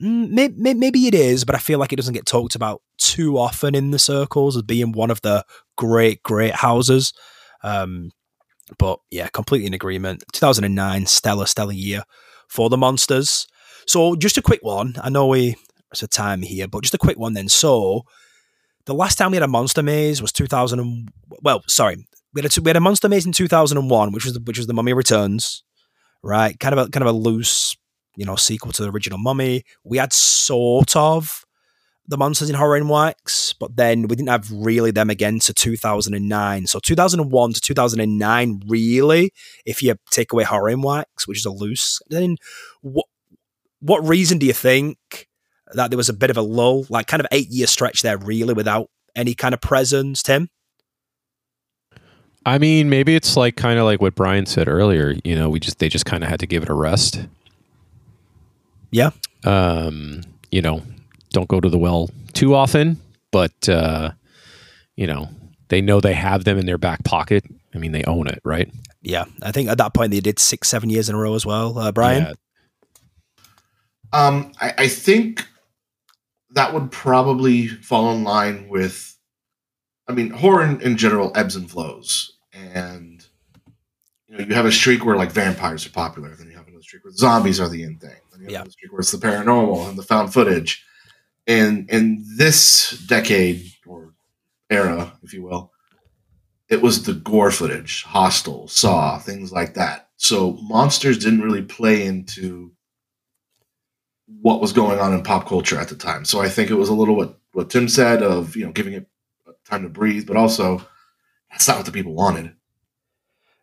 [0.00, 3.38] maybe, mm, maybe it is, but I feel like it doesn't get talked about too
[3.38, 5.44] often in the circles as being one of the
[5.78, 7.12] great, great houses.
[7.62, 8.10] Um,
[8.76, 10.24] but yeah, completely in agreement.
[10.32, 12.02] 2009, stellar, stellar year
[12.48, 13.46] for the monsters.
[13.86, 14.96] So just a quick one.
[15.00, 15.54] I know we
[16.00, 17.48] of time here, but just a quick one then.
[17.48, 18.06] So,
[18.86, 20.80] the last time we had a monster maze was 2000.
[20.80, 21.08] And,
[21.42, 24.40] well, sorry, we had a we had a monster maze in 2001, which was the,
[24.40, 25.62] which was the Mummy Returns,
[26.22, 26.58] right?
[26.58, 27.76] Kind of a kind of a loose,
[28.16, 29.64] you know, sequel to the original Mummy.
[29.84, 31.44] We had sort of
[32.08, 35.54] the monsters in Horror in Wax, but then we didn't have really them again to
[35.54, 36.66] 2009.
[36.66, 39.32] So 2001 to 2009, really,
[39.64, 42.36] if you take away Horror in Wax, which is a loose, then
[42.80, 43.06] what
[43.80, 45.28] what reason do you think
[45.74, 48.18] that there was a bit of a lull, like kind of eight year stretch there,
[48.18, 50.48] really, without any kind of presence, Tim?
[52.44, 55.14] I mean, maybe it's like kind of like what Brian said earlier.
[55.24, 57.26] You know, we just they just kind of had to give it a rest.
[58.90, 59.10] Yeah.
[59.44, 60.82] Um, you know,
[61.30, 64.12] don't go to the well too often, but uh,
[64.96, 65.28] you know,
[65.68, 67.44] they know they have them in their back pocket.
[67.74, 68.70] I mean, they own it, right?
[69.00, 71.46] Yeah, I think at that point they did six, seven years in a row as
[71.46, 71.78] well.
[71.78, 72.22] Uh, Brian.
[72.24, 72.32] Yeah.
[74.12, 75.46] Um, I, I think
[76.52, 79.12] that would probably fall in line with
[80.08, 82.36] I mean, horror in, in, general ebbs and flows.
[82.52, 83.24] And
[84.28, 86.82] you know, you have a streak where like vampires are popular, then you have another
[86.82, 88.58] streak where zombies are the in thing, then you have Yeah.
[88.58, 90.84] another streak where it's the paranormal and the found footage.
[91.46, 94.14] And in this decade or
[94.70, 95.72] era, if you will,
[96.68, 100.08] it was the gore footage, Hostel, Saw, things like that.
[100.16, 102.72] So monsters didn't really play into
[104.40, 106.24] what was going on in pop culture at the time.
[106.24, 108.94] So I think it was a little what what Tim said of you know giving
[108.94, 109.06] it
[109.64, 110.86] time to breathe, but also
[111.50, 112.54] that's not what the people wanted.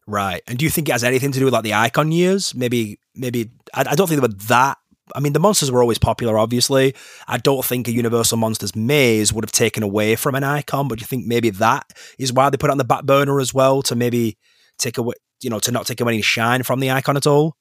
[0.10, 0.42] Right.
[0.48, 2.56] And do you think it has anything to do with like the icon years?
[2.56, 4.80] Maybe, maybe, I, I don't think they were that.
[5.16, 6.96] I mean, the monsters were always popular, obviously.
[7.28, 11.00] I don't think a Universal Monsters maze would have taken away from an icon, but
[11.00, 13.54] do you think maybe that is why they put it on the back burner as
[13.54, 14.38] well to maybe
[14.78, 17.56] take away, you know, to not take away any shine from the icon at all?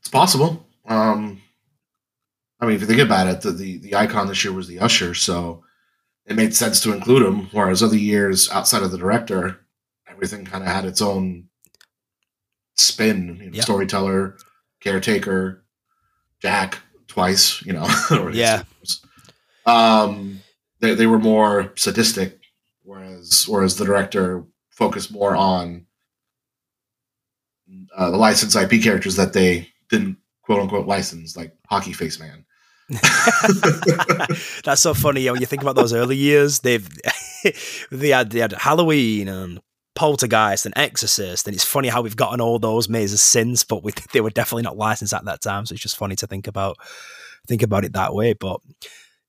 [0.00, 0.66] It's possible.
[0.86, 1.40] Um,
[2.60, 4.78] I mean, if you think about it, the, the the icon this year was the
[4.78, 5.64] Usher, so
[6.26, 7.48] it made sense to include him.
[7.52, 9.60] Whereas other years, outside of the director,
[10.08, 11.48] everything kind of had its own
[12.76, 13.36] spin.
[13.40, 13.62] You know, Yeah.
[13.62, 14.36] Storyteller,
[14.80, 15.64] caretaker,
[16.40, 17.62] Jack twice.
[17.66, 17.88] You know,
[18.32, 18.62] Yeah.
[19.66, 20.40] Um,
[20.80, 22.40] they they were more sadistic,
[22.82, 25.86] whereas whereas the director focused more on
[27.96, 32.44] uh, the licensed IP characters that they didn't quote unquote license, like Hockey Face Man.
[34.64, 35.22] That's so funny.
[35.22, 36.86] Yeah, when you think about those early years, they've
[37.90, 39.60] they had they had Halloween and
[39.94, 43.92] Poltergeist and Exorcist, and it's funny how we've gotten all those mazes since, but we,
[44.12, 45.64] they were definitely not licensed at that time.
[45.66, 46.76] So it's just funny to think about
[47.46, 48.34] think about it that way.
[48.34, 48.60] But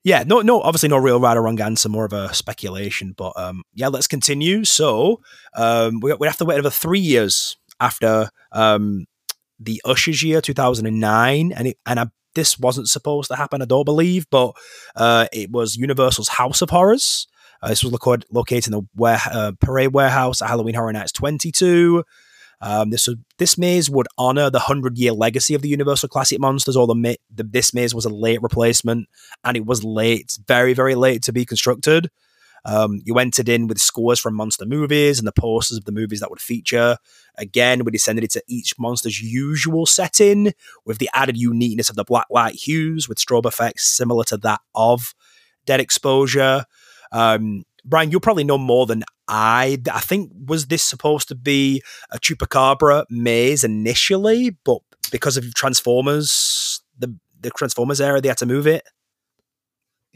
[0.03, 3.13] yeah, no, no, obviously no real right or wrong answer, more of a speculation.
[3.15, 4.65] But um, yeah, let's continue.
[4.65, 5.21] So
[5.55, 9.05] um, we we have to wait another three years after um
[9.59, 13.35] the Usher's year, two thousand and nine, and it, and I this wasn't supposed to
[13.35, 14.53] happen, I don't believe, but
[14.95, 17.27] uh, it was Universal's House of Horrors.
[17.61, 17.91] Uh, this was
[18.31, 22.03] located in the uh, Parade Warehouse at Halloween Horror Nights 22.
[22.61, 26.39] Um, this was, this maze would honor the hundred year legacy of the Universal Classic
[26.39, 26.77] Monsters.
[26.77, 29.07] Ma- the this maze was a late replacement,
[29.43, 32.09] and it was late, very very late to be constructed.
[32.65, 36.19] Um, you entered in with scores from monster movies and the posters of the movies
[36.19, 36.97] that would feature.
[37.37, 42.25] Again, we descended into each monster's usual setting with the added uniqueness of the black
[42.29, 45.13] light hues with strobe effects similar to that of
[45.65, 46.65] Dead Exposure.
[47.11, 49.77] Um, Brian, you'll probably know more than I.
[49.91, 54.79] I think was this supposed to be a Chupacabra maze initially, but
[55.11, 58.87] because of Transformers, the the Transformers era, they had to move it.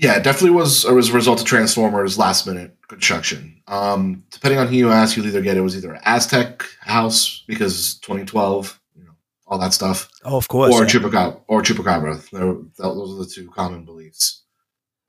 [0.02, 3.62] Yeah, it definitely was a result of Transformers last minute construction.
[3.68, 7.96] Um, depending on who you ask, you'll either get it was either Aztec house because
[8.00, 9.12] 2012, you know,
[9.46, 10.74] all that stuff, Oh, of course.
[10.74, 10.88] or yeah.
[10.90, 12.30] Chupacabra or Chupacabra.
[12.32, 14.44] They're- Those are the two common beliefs.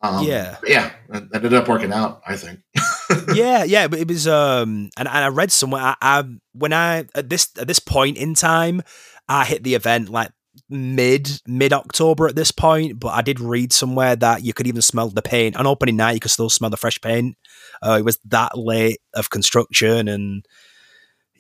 [0.03, 0.57] Um, Yeah.
[0.67, 2.23] yeah, it ended up working out.
[2.27, 2.61] I think.
[3.35, 7.05] yeah, yeah, but it was um and, and I read somewhere I, I when I
[7.15, 8.83] at this at this point in time,
[9.29, 10.33] I hit the event like
[10.69, 14.83] mid mid October at this point, but I did read somewhere that you could even
[14.83, 15.57] smell the paint.
[15.57, 17.37] On opening night you could still smell the fresh paint.
[17.83, 20.45] Uh, it was that late of construction and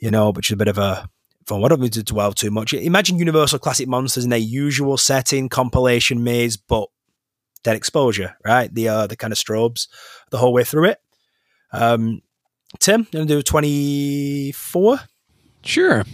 [0.00, 1.08] you know, which is a bit of a
[1.46, 1.64] fun.
[1.64, 2.72] I don't need to dwell too much.
[2.72, 6.88] Imagine Universal Classic Monsters in their usual setting, compilation maze, but
[7.62, 8.72] dead exposure, right?
[8.74, 9.88] The uh the kind of strobes
[10.30, 10.98] the whole way through it.
[11.72, 12.22] Um,
[12.78, 15.00] Tim, you gonna do twenty four?
[15.62, 16.04] Sure.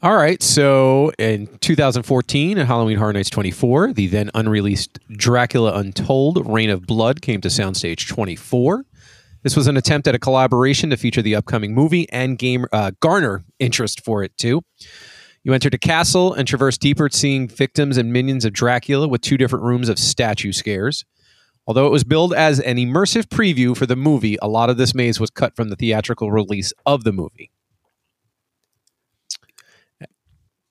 [0.00, 0.40] All right.
[0.44, 6.86] So in 2014, at Halloween Horror Nights 24, the then unreleased Dracula Untold Reign of
[6.86, 8.84] Blood came to Soundstage 24.
[9.42, 12.92] This was an attempt at a collaboration to feature the upcoming movie and game uh,
[13.00, 14.62] garner interest for it too.
[15.42, 19.36] You entered a castle and traversed deeper, seeing victims and minions of Dracula with two
[19.36, 21.04] different rooms of statue scares.
[21.66, 24.94] Although it was billed as an immersive preview for the movie, a lot of this
[24.94, 27.50] maze was cut from the theatrical release of the movie.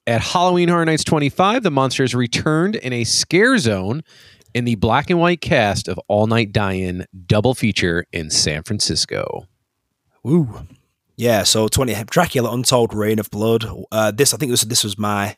[0.08, 4.06] At Halloween Horror Nights 25, the monsters returned in a scare zone
[4.54, 9.48] in the black and white cast of All Night Die-In double feature in San Francisco.
[10.24, 10.66] Woo.
[11.18, 13.66] Yeah, so twenty Dracula Untold Reign of Blood.
[13.92, 15.36] Uh, this I think this this was my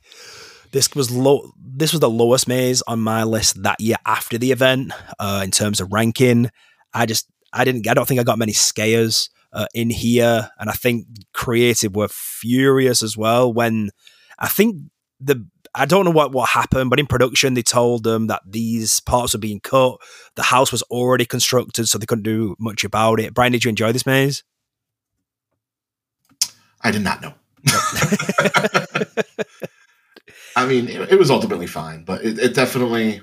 [0.71, 4.51] this was low this was the lowest maze on my list that year after the
[4.51, 6.51] event uh, in terms of ranking.
[6.93, 10.69] I just I didn't I don't think I got many scares uh, in here, and
[10.69, 13.89] I think creative were furious as well when
[14.39, 14.77] I think
[15.19, 18.99] the I don't know what what happened, but in production they told them that these
[19.01, 19.97] parts were being cut.
[20.35, 23.33] The house was already constructed, so they couldn't do much about it.
[23.33, 24.43] Brian, did you enjoy this maze?
[26.81, 27.33] I did not know.
[30.55, 33.21] I mean, it, it was ultimately fine, but it, it definitely,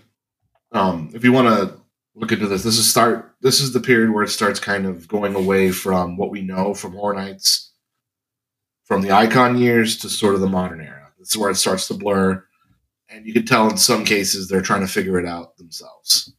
[0.73, 1.79] um, if you want to
[2.15, 3.35] look into this, this is start.
[3.41, 6.75] This is the period where it starts kind of going away from what we know
[6.75, 7.73] from Horror Nights
[8.85, 10.96] from the icon years to sort of the modern era.
[11.27, 12.45] This is where it starts to blur,
[13.11, 16.33] and you can tell in some cases they're trying to figure it out themselves.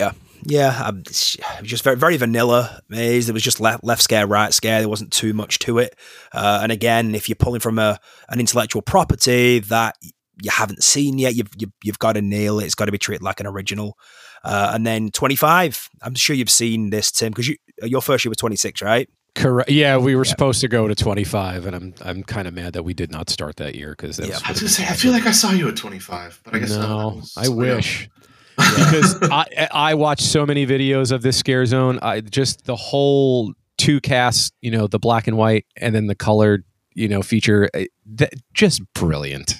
[0.00, 3.28] Yeah, yeah, um, just very very vanilla maze.
[3.28, 4.80] It was just left left scare, right scare.
[4.80, 5.94] There wasn't too much to it.
[6.32, 9.94] Uh, and again, if you're pulling from a an intellectual property that
[10.42, 12.64] you haven't seen yet, you've you've, you've got to nail it.
[12.64, 13.96] It's got to be treated like an original.
[14.42, 15.88] Uh, and then 25.
[16.02, 19.08] I'm sure you've seen this, Tim, because you your first year was 26, right?
[19.36, 19.70] Correct.
[19.70, 20.30] Yeah, we were yeah.
[20.30, 23.28] supposed to go to 25, and I'm I'm kind of mad that we did not
[23.28, 24.38] start that year because yeah.
[24.42, 26.70] I was gonna say I feel like I saw you at 25, but I guess
[26.70, 27.20] no.
[27.36, 28.08] I wish
[28.56, 31.98] because I I watched so many videos of this scare zone.
[32.00, 36.14] I just the whole two casts, you know, the black and white, and then the
[36.14, 36.64] colored,
[36.94, 37.68] you know, feature.
[37.74, 39.56] Eh, that, just brilliant,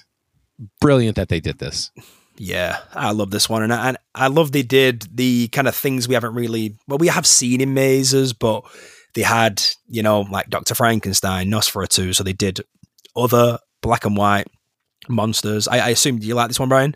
[0.81, 1.91] brilliant that they did this.
[2.39, 5.77] Yeah, I love this one, and I, and I love they did the kind of
[5.77, 8.65] things we haven't really well we have seen in mazes, but
[9.17, 12.61] they had you know like Doctor Frankenstein, Nosferatu, so they did
[13.17, 14.47] other black and white
[15.09, 15.67] monsters.
[15.67, 16.95] I, I assume do you like this one, Brian?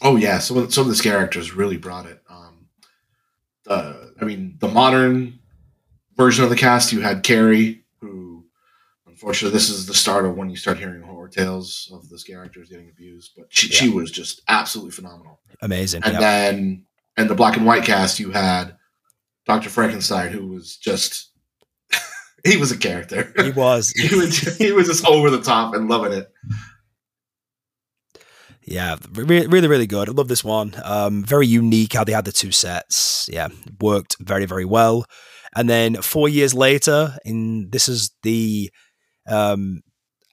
[0.00, 2.22] Oh yeah, some of some of the characters really brought it.
[2.30, 2.68] Um,
[3.64, 5.40] the I mean, the modern
[6.16, 8.46] version of the cast, you had Carrie, who
[9.08, 12.68] unfortunately this is the start of when you start hearing horror tales of those characters
[12.68, 13.32] getting abused.
[13.36, 13.76] But she, yeah.
[13.76, 16.04] she was just absolutely phenomenal, amazing.
[16.04, 16.20] And yep.
[16.20, 16.86] then
[17.16, 18.76] and the black and white cast, you had
[19.48, 21.32] Doctor Frankenstein, who was just
[22.46, 23.32] he was a character.
[23.42, 23.90] He was.
[23.96, 26.30] he was he was just over the top and loving it.
[28.62, 30.10] Yeah, really, really, really good.
[30.10, 30.74] I love this one.
[30.84, 33.26] Um, very unique how they had the two sets.
[33.32, 33.48] Yeah,
[33.80, 35.06] worked very, very well.
[35.56, 38.70] And then four years later, in this is the,
[39.26, 39.80] um,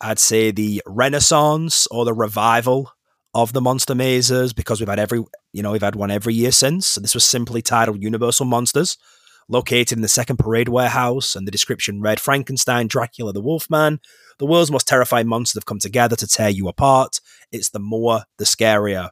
[0.02, 2.92] I'd say the renaissance or the revival
[3.36, 5.22] of the monster mazes because we've had every,
[5.52, 6.88] you know, we've had one every year since.
[6.88, 8.98] So this was simply titled Universal Monsters
[9.48, 14.00] located in the second parade warehouse, and the description read Frankenstein, Dracula, the Wolfman.
[14.40, 17.20] The world's most terrifying monsters have come together to tear you apart.
[17.52, 19.10] It's the more, the scarier.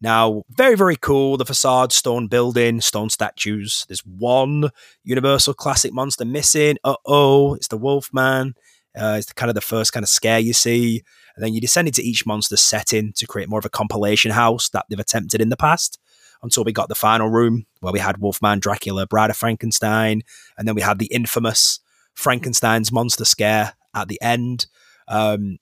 [0.00, 1.36] Now, very, very cool.
[1.36, 3.84] The facade, stone building, stone statues.
[3.88, 4.70] There's one
[5.04, 6.78] Universal Classic monster missing.
[6.82, 8.54] Uh oh, it's the Wolfman.
[8.96, 11.02] Uh, it's kind of the first kind of scare you see.
[11.34, 14.68] And then you descend into each monster's setting to create more of a compilation house
[14.70, 15.98] that they've attempted in the past
[16.42, 20.22] until we got the final room where we had Wolfman, Dracula, Bride of Frankenstein,
[20.58, 21.80] and then we had the infamous
[22.14, 24.66] Frankenstein's monster scare at the end.
[25.08, 25.58] Um,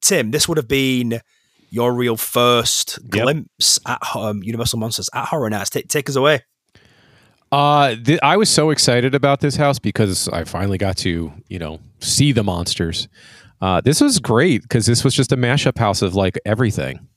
[0.00, 1.20] Tim, this would have been
[1.70, 3.10] your real first yep.
[3.10, 5.70] glimpse at um, Universal Monsters at Horror Nights.
[5.70, 6.42] Take, take us away.
[7.50, 11.58] Uh, th- I was so excited about this house because I finally got to, you
[11.58, 13.08] know, see the monsters.
[13.62, 17.08] Uh, this was great because this was just a mashup house of like everything.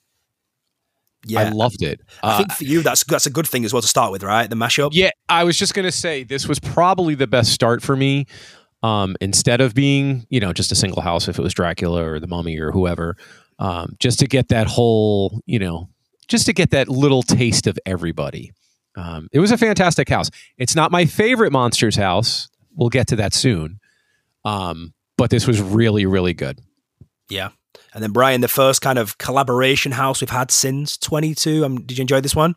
[1.26, 2.02] Yeah, I loved it.
[2.22, 4.22] I think uh, for you, that's that's a good thing as well to start with,
[4.22, 4.48] right?
[4.48, 4.92] The mashup.
[4.94, 8.28] Yeah, I was just gonna say this was probably the best start for me.
[8.84, 12.20] Um, instead of being, you know, just a single house, if it was Dracula or
[12.20, 13.18] the Mummy or whoever,
[13.58, 15.90] um, just to get that whole, you know,
[16.28, 18.52] just to get that little taste of everybody.
[18.96, 20.30] Um, it was a fantastic house.
[20.60, 22.48] It's not my favorite monsters house.
[22.76, 23.80] We'll get to that soon.
[24.44, 26.62] Um, but this was really, really good.
[27.30, 27.50] Yeah,
[27.94, 31.66] and then Brian, the first kind of collaboration house we've had since 22.
[31.66, 32.56] Um, did you enjoy this one?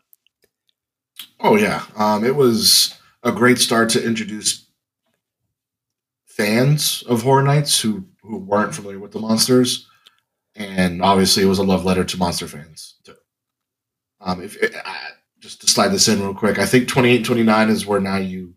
[1.41, 4.67] Oh yeah, um, it was a great start to introduce
[6.27, 9.89] fans of Horror Nights who who weren't familiar with the monsters,
[10.55, 13.15] and obviously it was a love letter to monster fans too.
[14.21, 14.97] Um, if it, I,
[15.41, 18.55] just to slide this in real quick, I think 28 29 is where now you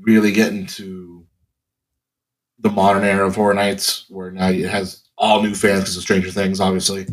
[0.00, 1.01] really get into
[2.62, 6.02] the modern era of Horror Nights, where now it has all new fans because of
[6.02, 7.06] Stranger Things, obviously.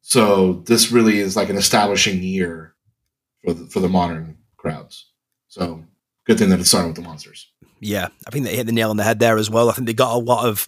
[0.00, 2.74] So this really is like an establishing year
[3.44, 5.10] for the, for the modern crowds.
[5.48, 5.84] So
[6.26, 7.50] good thing that it started with the monsters.
[7.80, 9.70] Yeah, I think they hit the nail on the head there as well.
[9.70, 10.66] I think they got a lot of,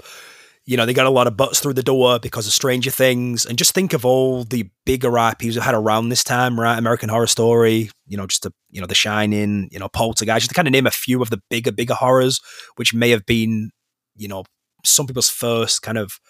[0.71, 3.45] you know, they got a lot of butts through the door because of Stranger Things,
[3.45, 6.79] and just think of all the bigger IPs we had around this time, right?
[6.79, 10.51] American Horror Story, you know, just a, you know, The Shining, you know, Poltergeist, just
[10.51, 12.41] to kind of name a few of the bigger, bigger horrors,
[12.77, 13.71] which may have been,
[14.14, 14.45] you know,
[14.85, 16.21] some people's first kind of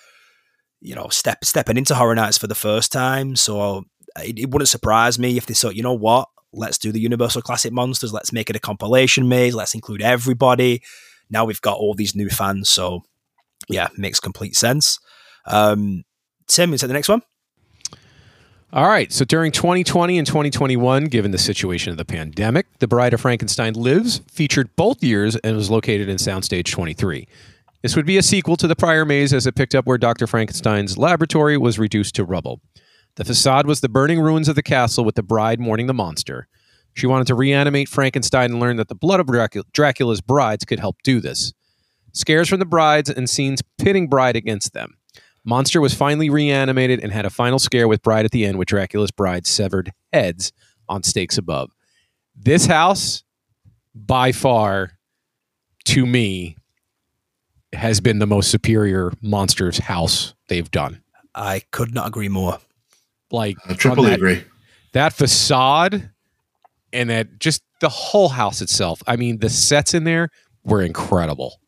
[0.81, 3.37] you know step stepping into horror nights for the first time.
[3.37, 3.81] So uh,
[4.25, 6.29] it, it, wouldn't surprise me if they thought you know what?
[6.55, 8.15] Let's do the universal classic monsters.
[8.15, 10.81] Let's make it a compilation maze let's include everybody.
[11.29, 13.03] Now we've got all these new fans so
[13.71, 14.99] yeah makes complete sense
[15.47, 16.03] um
[16.49, 17.23] tim is that the next one
[18.73, 19.11] all right.
[19.13, 23.75] So during 2020 and 2021, given the situation of the pandemic, The Bride of Frankenstein
[23.75, 27.27] Lives featured both years and was located in Soundstage 23.
[27.83, 30.29] This would be a sequel to the prior maze as it picked up where Dr.
[30.29, 32.61] Frankenstein's laboratory was reduced to rubble.
[33.17, 36.47] The facade was the burning ruins of the castle with the bride mourning the monster.
[36.95, 40.79] She wanted to reanimate Frankenstein and learned that the blood of Dracul- Dracula's brides could
[40.79, 41.53] help do this.
[42.13, 44.97] Scares from the brides and scenes pitting Bride against them.
[45.45, 48.69] Monster was finally reanimated and had a final scare with Bride at the end with
[48.69, 50.53] Dracula's bride severed heads
[50.89, 51.71] on stakes above.
[52.37, 53.23] This house,
[53.95, 54.93] by far,
[55.87, 56.57] to me,
[57.73, 61.03] has been the most superior monsters house they've done.
[61.35, 62.59] I could not agree more.
[63.31, 64.45] Like I triply that, agree.
[64.93, 66.11] that facade
[66.93, 69.03] and that just the whole house itself.
[69.07, 70.31] I mean, the sets in there
[70.65, 71.61] were incredible.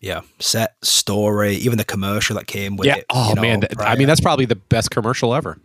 [0.00, 2.96] Yeah, set story, even the commercial that came with yeah.
[2.96, 3.06] it.
[3.10, 5.58] Oh you know, man, th- I mean that's probably the best commercial ever.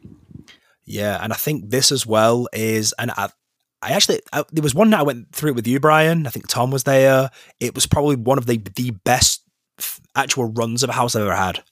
[0.85, 3.29] Yeah, and I think this as well is, and I,
[3.81, 6.25] I actually I, there was one that I went through it with you, Brian.
[6.27, 7.29] I think Tom was there.
[7.59, 9.43] It was probably one of the the best
[9.77, 11.63] f- actual runs of a house I've ever had.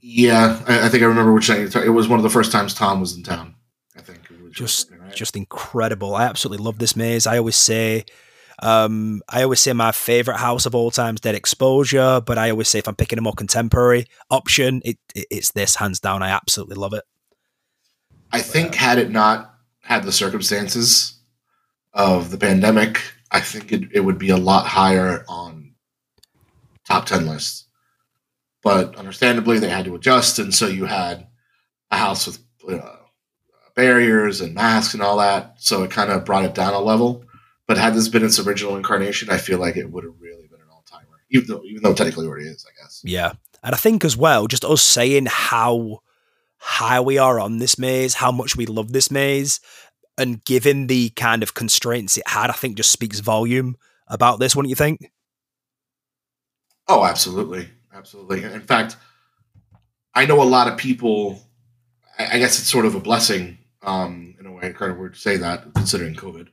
[0.00, 1.74] Yeah, I, I think I remember which night.
[1.76, 3.54] It was one of the first times Tom was in town.
[3.96, 5.14] I think it was Just right?
[5.14, 6.14] just incredible.
[6.14, 7.26] I absolutely love this maze.
[7.26, 8.04] I always say.
[8.60, 12.50] Um, I always say my favorite house of all time is Dead Exposure, but I
[12.50, 16.22] always say if I'm picking a more contemporary option, it, it it's this hands down.
[16.22, 17.04] I absolutely love it.
[18.32, 21.14] I think had it not had the circumstances
[21.92, 23.00] of the pandemic,
[23.30, 25.74] I think it, it would be a lot higher on
[26.86, 27.66] top 10 lists.
[28.62, 30.38] But understandably, they had to adjust.
[30.38, 31.26] And so you had
[31.90, 32.38] a house with
[32.68, 32.96] uh,
[33.74, 35.54] barriers and masks and all that.
[35.58, 37.23] So it kind of brought it down a level.
[37.66, 40.60] But had this been its original incarnation, I feel like it would have really been
[40.60, 43.00] an all timer, even though, even though technically it already is, I guess.
[43.04, 43.32] Yeah.
[43.62, 46.00] And I think as well, just us saying how
[46.58, 49.60] high we are on this maze, how much we love this maze,
[50.18, 54.54] and given the kind of constraints it had, I think just speaks volume about this,
[54.54, 55.10] wouldn't you think?
[56.86, 58.44] Oh, absolutely, absolutely.
[58.44, 58.96] In fact,
[60.14, 61.40] I know a lot of people.
[62.18, 65.20] I guess it's sort of a blessing, um, in a way, kind of weird to
[65.20, 66.48] say that, considering COVID.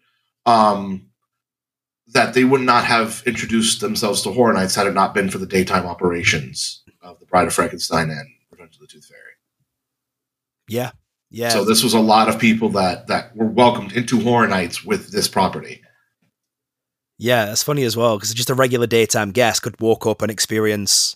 [0.46, 1.08] Um,
[2.14, 5.38] that they would not have introduced themselves to Horror Nights had it not been for
[5.38, 9.20] the daytime operations of the Bride of Frankenstein and Revenge of the Tooth Fairy.
[10.68, 10.92] Yeah.
[11.30, 11.50] Yeah.
[11.50, 15.12] So this was a lot of people that that were welcomed into Horror Nights with
[15.12, 15.82] this property.
[17.18, 20.32] yeah, that's funny as well, because just a regular daytime guest could walk up and
[20.32, 21.16] experience,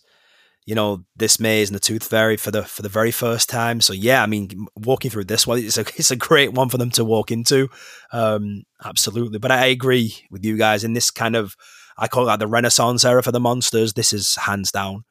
[0.65, 3.81] you know, this maze and the Tooth Fairy for the for the very first time.
[3.81, 6.77] So yeah, I mean, walking through this one, it's a it's a great one for
[6.77, 7.69] them to walk into.
[8.11, 9.39] Um, absolutely.
[9.39, 11.55] But I agree with you guys in this kind of
[11.97, 13.93] I call that the Renaissance era for the monsters.
[13.93, 15.03] This is hands down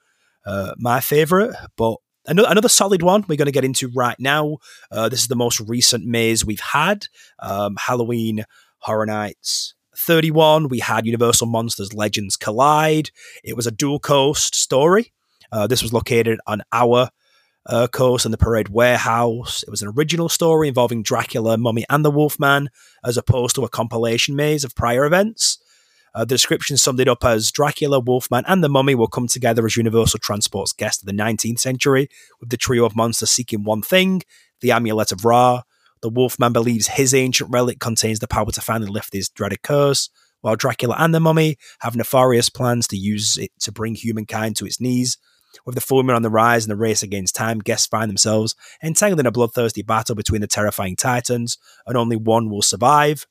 [0.45, 1.97] uh, my favorite, but
[2.27, 4.59] another, another solid one we're going to get into right now.
[4.91, 7.07] Uh, this is the most recent maze we've had
[7.39, 8.45] um, Halloween
[8.79, 10.69] Horror Nights 31.
[10.69, 13.11] We had Universal Monsters Legends Collide.
[13.43, 15.13] It was a dual coast story.
[15.55, 17.09] Uh, this was located on our
[17.67, 19.63] uh, coast in the Parade Warehouse.
[19.63, 22.71] It was an original story involving Dracula, Mummy, and the Wolfman,
[23.05, 25.59] as opposed to a compilation maze of prior events.
[26.13, 29.65] Uh, the description summed it up as Dracula, Wolfman, and the Mummy will come together
[29.65, 32.09] as Universal Transport's guests of the 19th century,
[32.41, 34.23] with the trio of monsters seeking one thing
[34.61, 35.63] the Amulet of Ra.
[36.03, 40.11] The Wolfman believes his ancient relic contains the power to finally lift his dreaded curse,
[40.41, 44.67] while Dracula and the Mummy have nefarious plans to use it to bring humankind to
[44.67, 45.17] its knees.
[45.65, 49.21] With the moon on the rise in the race against time, guests find themselves entangled
[49.21, 53.27] in a bloodthirsty battle between the terrifying titans, and only one will survive.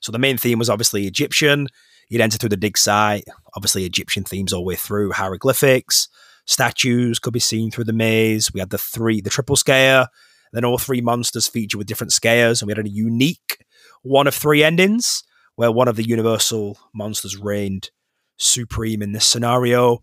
[0.00, 1.68] So the main theme was obviously Egyptian.
[2.08, 3.24] You'd enter through the dig site,
[3.54, 6.08] obviously Egyptian themes all the way through, hieroglyphics,
[6.46, 8.52] statues could be seen through the maze.
[8.52, 10.08] We had the three, the triple scare.
[10.52, 13.64] Then all three monsters feature with different scares, and we had a unique
[14.02, 15.24] one of three endings
[15.56, 17.90] where one of the universal monsters reigned
[18.36, 19.98] supreme in this scenario.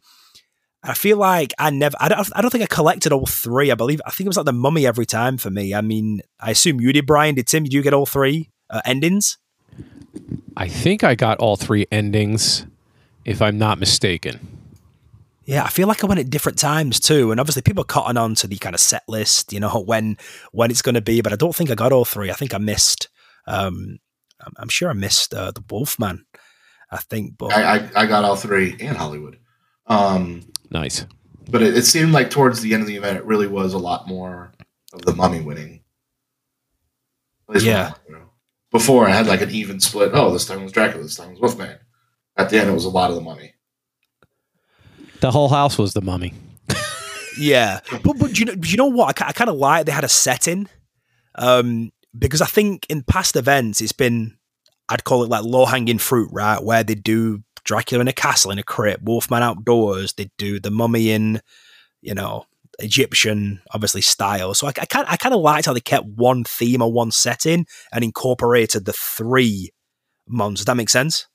[0.84, 3.72] I feel like I never, I don't, I don't think I collected all three.
[3.72, 5.74] I believe, I think it was like the mummy every time for me.
[5.74, 7.36] I mean, I assume you did, Brian.
[7.36, 7.64] Did Tim?
[7.64, 9.38] Did you get all three uh, endings?
[10.58, 12.66] I think I got all three endings,
[13.24, 14.40] if I'm not mistaken.
[15.46, 18.18] Yeah, I feel like I went at different times too, and obviously people are cotton
[18.18, 20.18] on to the kind of set list, you know, when
[20.52, 21.22] when it's going to be.
[21.22, 22.30] But I don't think I got all three.
[22.30, 23.10] I think I missed.
[23.48, 24.00] Um,
[24.40, 26.26] I'm, I'm sure I missed uh, the Wolfman.
[26.92, 29.40] I think, but I, I, I got all three and Hollywood.
[29.88, 30.44] Um,
[30.74, 31.06] Nice.
[31.50, 33.78] but it, it seemed like towards the end of the event, it really was a
[33.78, 34.52] lot more
[34.92, 35.82] of the mummy winning.
[37.60, 37.94] Yeah.
[38.72, 40.12] Before I had like an even split.
[40.14, 41.04] Oh, this time was Dracula.
[41.04, 41.78] This time was Wolfman.
[42.36, 43.54] At the end, it was a lot of the mummy.
[45.22, 46.34] The whole house was the mummy.
[47.38, 47.82] yeah.
[48.04, 49.22] But but you know, you know what?
[49.22, 50.68] I, I kind of like they had a setting,
[51.36, 54.36] um, because I think in past events it's been,
[54.90, 56.62] I'd call it like low hanging fruit, right?
[56.62, 60.14] Where they do Dracula in a castle in a crypt, Wolfman outdoors.
[60.14, 61.42] They do the mummy in,
[62.02, 62.46] you know,
[62.80, 64.54] Egyptian, obviously style.
[64.54, 67.12] So I, I kind I kind of liked how they kept one theme or one
[67.12, 69.72] setting and incorporated the three
[70.28, 70.62] monsters.
[70.62, 71.28] Does that make sense?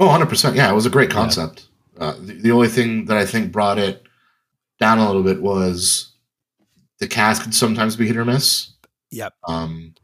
[0.00, 0.56] Oh, 100%.
[0.56, 1.68] Yeah, it was a great concept.
[1.96, 2.04] Yeah.
[2.04, 4.02] Uh, the, the only thing that I think brought it
[4.80, 6.12] down a little bit was
[6.98, 8.72] the cast could sometimes be hit or miss.
[9.12, 9.32] Yep.
[9.46, 9.94] Um,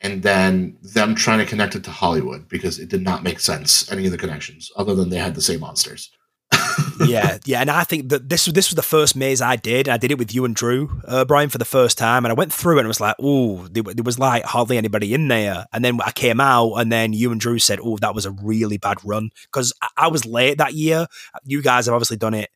[0.00, 3.90] and then them trying to connect it to Hollywood because it did not make sense
[3.92, 6.10] any of the connections other than they had the same monsters.
[7.06, 9.88] yeah, yeah, and I think that this was this was the first maze I did.
[9.88, 12.34] I did it with you and Drew, uh, Brian, for the first time, and I
[12.34, 15.66] went through it and was like, oh, there, there, was like hardly anybody in there.
[15.72, 18.32] And then I came out, and then you and Drew said, oh, that was a
[18.32, 21.06] really bad run because I, I was late that year.
[21.44, 22.50] You guys have obviously done it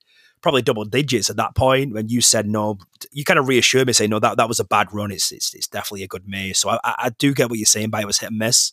[0.44, 2.76] probably double digits at that point when you said no.
[3.10, 5.10] You kind of reassured me saying no that, that was a bad run.
[5.10, 7.88] It's, it's, it's definitely a good maze so I, I do get what you're saying
[7.88, 8.72] but it was hit and miss.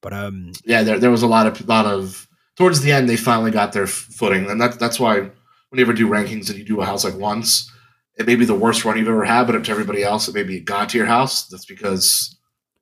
[0.00, 2.26] But um yeah there, there was a lot of lot of
[2.56, 4.48] towards the end they finally got their footing.
[4.48, 5.30] And that, that's why when
[5.74, 7.70] you ever do rankings and you do a house like once
[8.16, 10.34] it may be the worst run you've ever had but up to everybody else it
[10.34, 12.38] may be a god to your house that's because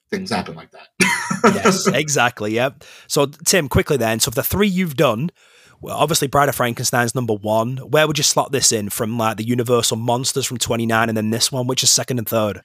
[0.08, 0.88] things happen like that.
[1.44, 2.84] Yes exactly yep.
[3.08, 5.30] So tim quickly then so of the three you've done
[5.88, 7.78] obviously Bride of Frankenstein's number one.
[7.78, 11.30] Where would you slot this in from like the Universal Monsters from 29 and then
[11.30, 12.62] this one, which is second and third?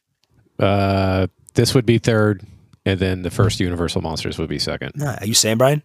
[0.60, 2.44] Uh, this would be third,
[2.86, 4.92] and then the first Universal Monsters would be second.
[5.02, 5.84] are you saying, Brian?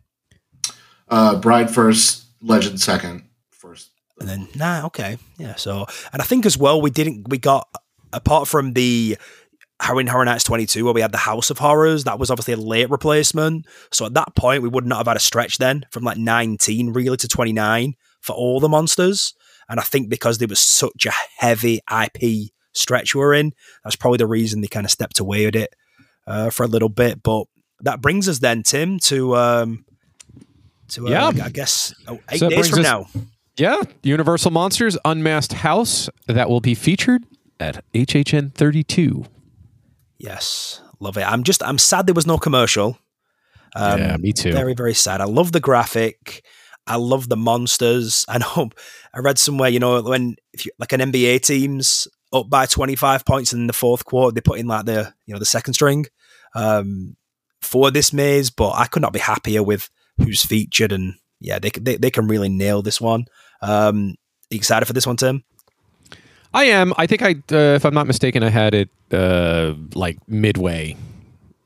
[1.09, 3.91] Uh, Bride first, Legend second, first.
[4.19, 5.19] And then, nah, okay.
[5.37, 7.69] Yeah, so, and I think as well, we didn't, we got,
[8.13, 9.19] apart from the
[9.83, 12.57] Halloween Horror Nights 22, where we had the House of Horrors, that was obviously a
[12.57, 13.67] late replacement.
[13.91, 16.93] So at that point, we would not have had a stretch then from like 19
[16.93, 19.35] really to 29 for all the monsters.
[19.69, 23.97] And I think because there was such a heavy IP stretch we are in, that's
[23.97, 25.75] probably the reason they kind of stepped away with it
[26.29, 27.21] uh, for a little bit.
[27.21, 27.49] But
[27.81, 29.85] that brings us then, Tim, to um,
[30.91, 33.07] to uh, yeah, I guess oh, eight so days from us, now.
[33.57, 37.25] Yeah, Universal Monsters Unmasked House that will be featured
[37.59, 39.25] at HHN 32.
[40.23, 41.25] Yes, love it.
[41.25, 42.97] I'm just I'm sad there was no commercial.
[43.75, 44.53] Um, yeah, me too.
[44.53, 45.21] Very very sad.
[45.21, 46.45] I love the graphic.
[46.87, 48.25] I love the monsters.
[48.29, 48.71] I know
[49.13, 53.25] I read somewhere, you know, when if you like an NBA team's up by 25
[53.25, 56.07] points in the fourth quarter, they put in like the you know the second string
[56.55, 57.17] um,
[57.61, 58.51] for this maze.
[58.51, 62.29] But I could not be happier with who's featured, and yeah, they they, they can
[62.29, 63.27] really nail this one.
[63.61, 64.15] Um,
[64.53, 65.43] excited for this one, Tim?
[66.55, 66.93] I am.
[66.99, 70.97] I think I, uh, if I'm not mistaken, I had it uh, like midway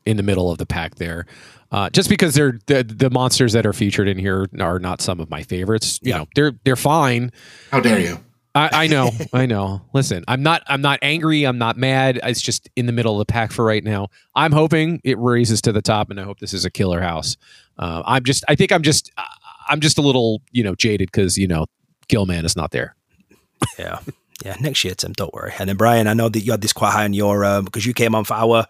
[0.04, 1.26] in the middle of the pack there.
[1.72, 5.18] Uh, just because they're the, the monsters that are featured in here are not some
[5.18, 5.98] of my favorites.
[6.02, 6.18] You yeah.
[6.18, 7.32] know, they're they're fine.
[7.72, 8.18] How dare you?
[8.54, 9.82] I, I know, I know.
[9.92, 11.44] Listen, I'm not I'm not angry.
[11.44, 12.20] I'm not mad.
[12.22, 14.08] It's just in the middle of the pack for right now.
[14.34, 17.36] I'm hoping it raises to the top, and I hope this is a killer house.
[17.78, 18.44] Uh, I'm just.
[18.48, 19.10] I think I'm just.
[19.68, 21.66] I'm just a little you know jaded because you know
[22.06, 22.94] Gill-man is not there.
[23.78, 23.98] Yeah
[24.44, 25.12] yeah, next year, Tim.
[25.12, 25.52] Don't worry.
[25.58, 27.86] And then Brian, I know that you had this quite high on your um, because
[27.86, 28.66] you came on for our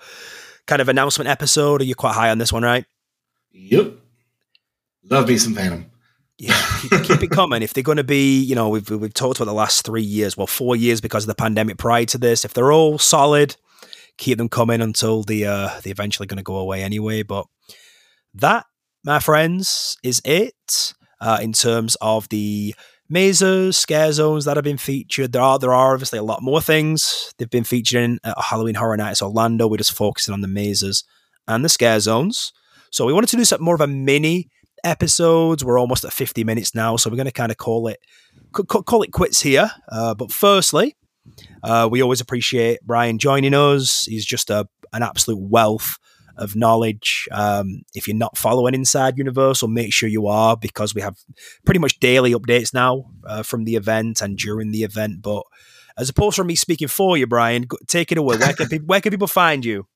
[0.67, 1.81] kind of announcement episode.
[1.81, 2.85] Are you quite high on this one, right?
[3.53, 3.95] Yep.
[5.11, 5.91] Love me some Venom.
[6.39, 7.62] Yeah, keep, keep it coming.
[7.62, 10.37] If they're going to be, you know, we've we've talked about the last three years,
[10.37, 12.45] well, four years because of the pandemic prior to this.
[12.45, 13.57] If they're all solid,
[14.19, 17.23] keep them coming until the uh, they're eventually going to go away anyway.
[17.23, 17.47] But
[18.35, 18.67] that,
[19.03, 22.75] my friends, is it uh, in terms of the
[23.09, 25.33] mazes, scare zones that have been featured.
[25.33, 28.75] There are there are obviously a lot more things they've been featured in at Halloween
[28.75, 29.67] Horror Nights Orlando.
[29.67, 31.05] We're just focusing on the mazes
[31.49, 32.53] and the scare zones.
[32.91, 34.49] So we wanted to do some more of a mini
[34.85, 35.65] episodes.
[35.65, 37.99] We're almost at 50 minutes now, so we're going to kind of call it
[38.53, 39.71] call it quits here.
[39.91, 40.97] Uh, but firstly,
[41.63, 44.05] uh, we always appreciate Brian joining us.
[44.07, 45.99] He's just a an absolute wealth
[46.37, 47.28] of knowledge.
[47.32, 51.16] Um, if you're not following Inside Universal, make sure you are because we have
[51.64, 55.22] pretty much daily updates now uh, from the event and during the event.
[55.22, 55.43] But
[55.99, 58.37] as opposed from me speaking for you, Brian, take it away.
[58.37, 59.87] Where can, people, where can people find you?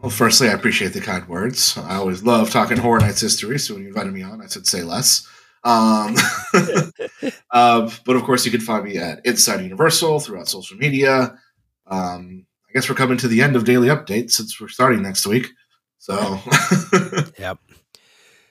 [0.00, 1.78] Well, firstly, I appreciate the kind words.
[1.78, 4.66] I always love talking Horror Nights history, so when you invited me on, I said
[4.66, 5.26] say less.
[5.62, 6.14] Um,
[7.50, 11.38] uh, but of course, you can find me at Inside Universal throughout social media.
[11.86, 12.44] Um,
[12.74, 15.48] guess we're coming to the end of daily updates since we're starting next week.
[15.98, 16.14] So,
[17.38, 17.58] yep.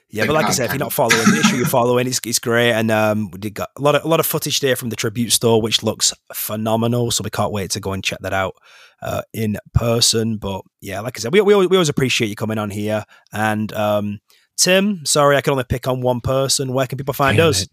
[0.09, 2.05] Yeah, but like I said, if you're not following, make sure you're following.
[2.05, 4.59] It's, it's great, and um, we did got a lot of a lot of footage
[4.59, 7.09] there from the tribute store, which looks phenomenal.
[7.09, 8.53] So we can't wait to go and check that out
[9.01, 10.37] uh, in person.
[10.37, 13.05] But yeah, like I said, we, we always, we always appreciate you coming on here.
[13.31, 14.19] And um,
[14.55, 16.73] Tim, sorry, I can only pick on one person.
[16.73, 17.63] Where can people find Damn us?
[17.63, 17.69] It.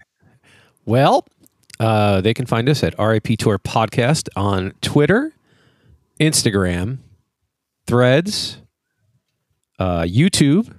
[0.87, 1.27] Well,
[1.79, 5.35] uh, they can find us at RIP Tour Podcast on Twitter
[6.21, 6.99] Instagram,
[7.87, 8.59] Threads,
[9.79, 10.73] uh, YouTube.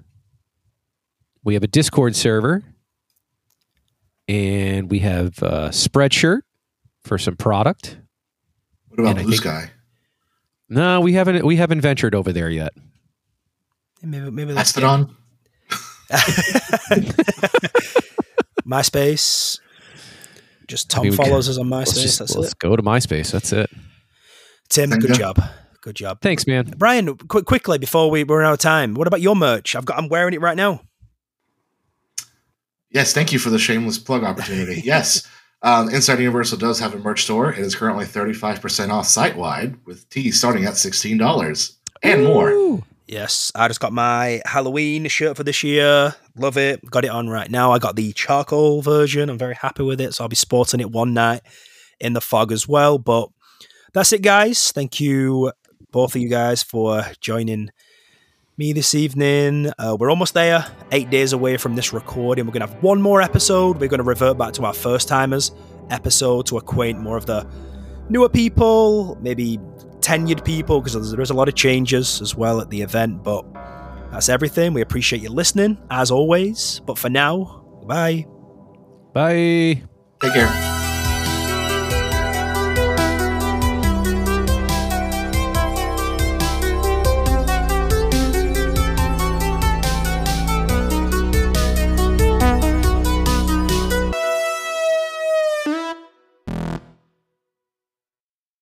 [1.43, 2.63] We have a Discord server.
[4.27, 6.41] and we have a Spreadshirt
[7.03, 7.97] for some product.
[8.89, 9.71] What about And I Blue Sky?
[10.69, 12.71] No, we haven't we haven't ventured over there yet.
[14.03, 15.15] Maybe, maybe let's get- Mastodon?
[18.65, 19.59] MySpace.
[20.67, 22.01] Just Tom mean, we follows us on Let's, MySpace.
[22.03, 22.59] just, That's let's it.
[22.59, 23.31] go to MySpace.
[23.31, 23.69] That's it.
[24.71, 25.15] Tim, Thank good you.
[25.17, 25.43] job.
[25.81, 26.21] Good job.
[26.21, 26.73] Thanks, man.
[26.77, 29.75] Brian, quick, quickly before we run out of time, what about your merch?
[29.75, 29.97] I've got.
[29.97, 30.81] I'm wearing it right now.
[32.89, 34.81] Yes, thank you for the shameless plug opportunity.
[34.85, 35.27] yes.
[35.63, 37.51] Um, Inside Universal does have a merch store.
[37.51, 42.83] It is currently 35% off site wide, with tees starting at $16 and more.
[43.07, 46.15] Yes, I just got my Halloween shirt for this year.
[46.35, 46.83] Love it.
[46.89, 47.73] Got it on right now.
[47.73, 49.29] I got the charcoal version.
[49.29, 50.13] I'm very happy with it.
[50.13, 51.41] So I'll be sporting it one night
[51.99, 52.97] in the fog as well.
[52.97, 53.29] But
[53.93, 54.71] that's it, guys.
[54.71, 55.51] Thank you,
[55.91, 57.69] both of you guys, for joining
[58.57, 59.71] me this evening.
[59.77, 62.45] Uh, we're almost there, eight days away from this recording.
[62.45, 63.79] We're going to have one more episode.
[63.79, 65.51] We're going to revert back to our first timers
[65.89, 67.47] episode to acquaint more of the
[68.09, 69.57] newer people, maybe
[69.99, 73.23] tenured people, because there is a lot of changes as well at the event.
[73.23, 73.45] But
[74.11, 74.73] that's everything.
[74.73, 76.81] We appreciate you listening, as always.
[76.85, 78.25] But for now, bye.
[79.13, 79.83] Bye.
[80.21, 80.80] Take care.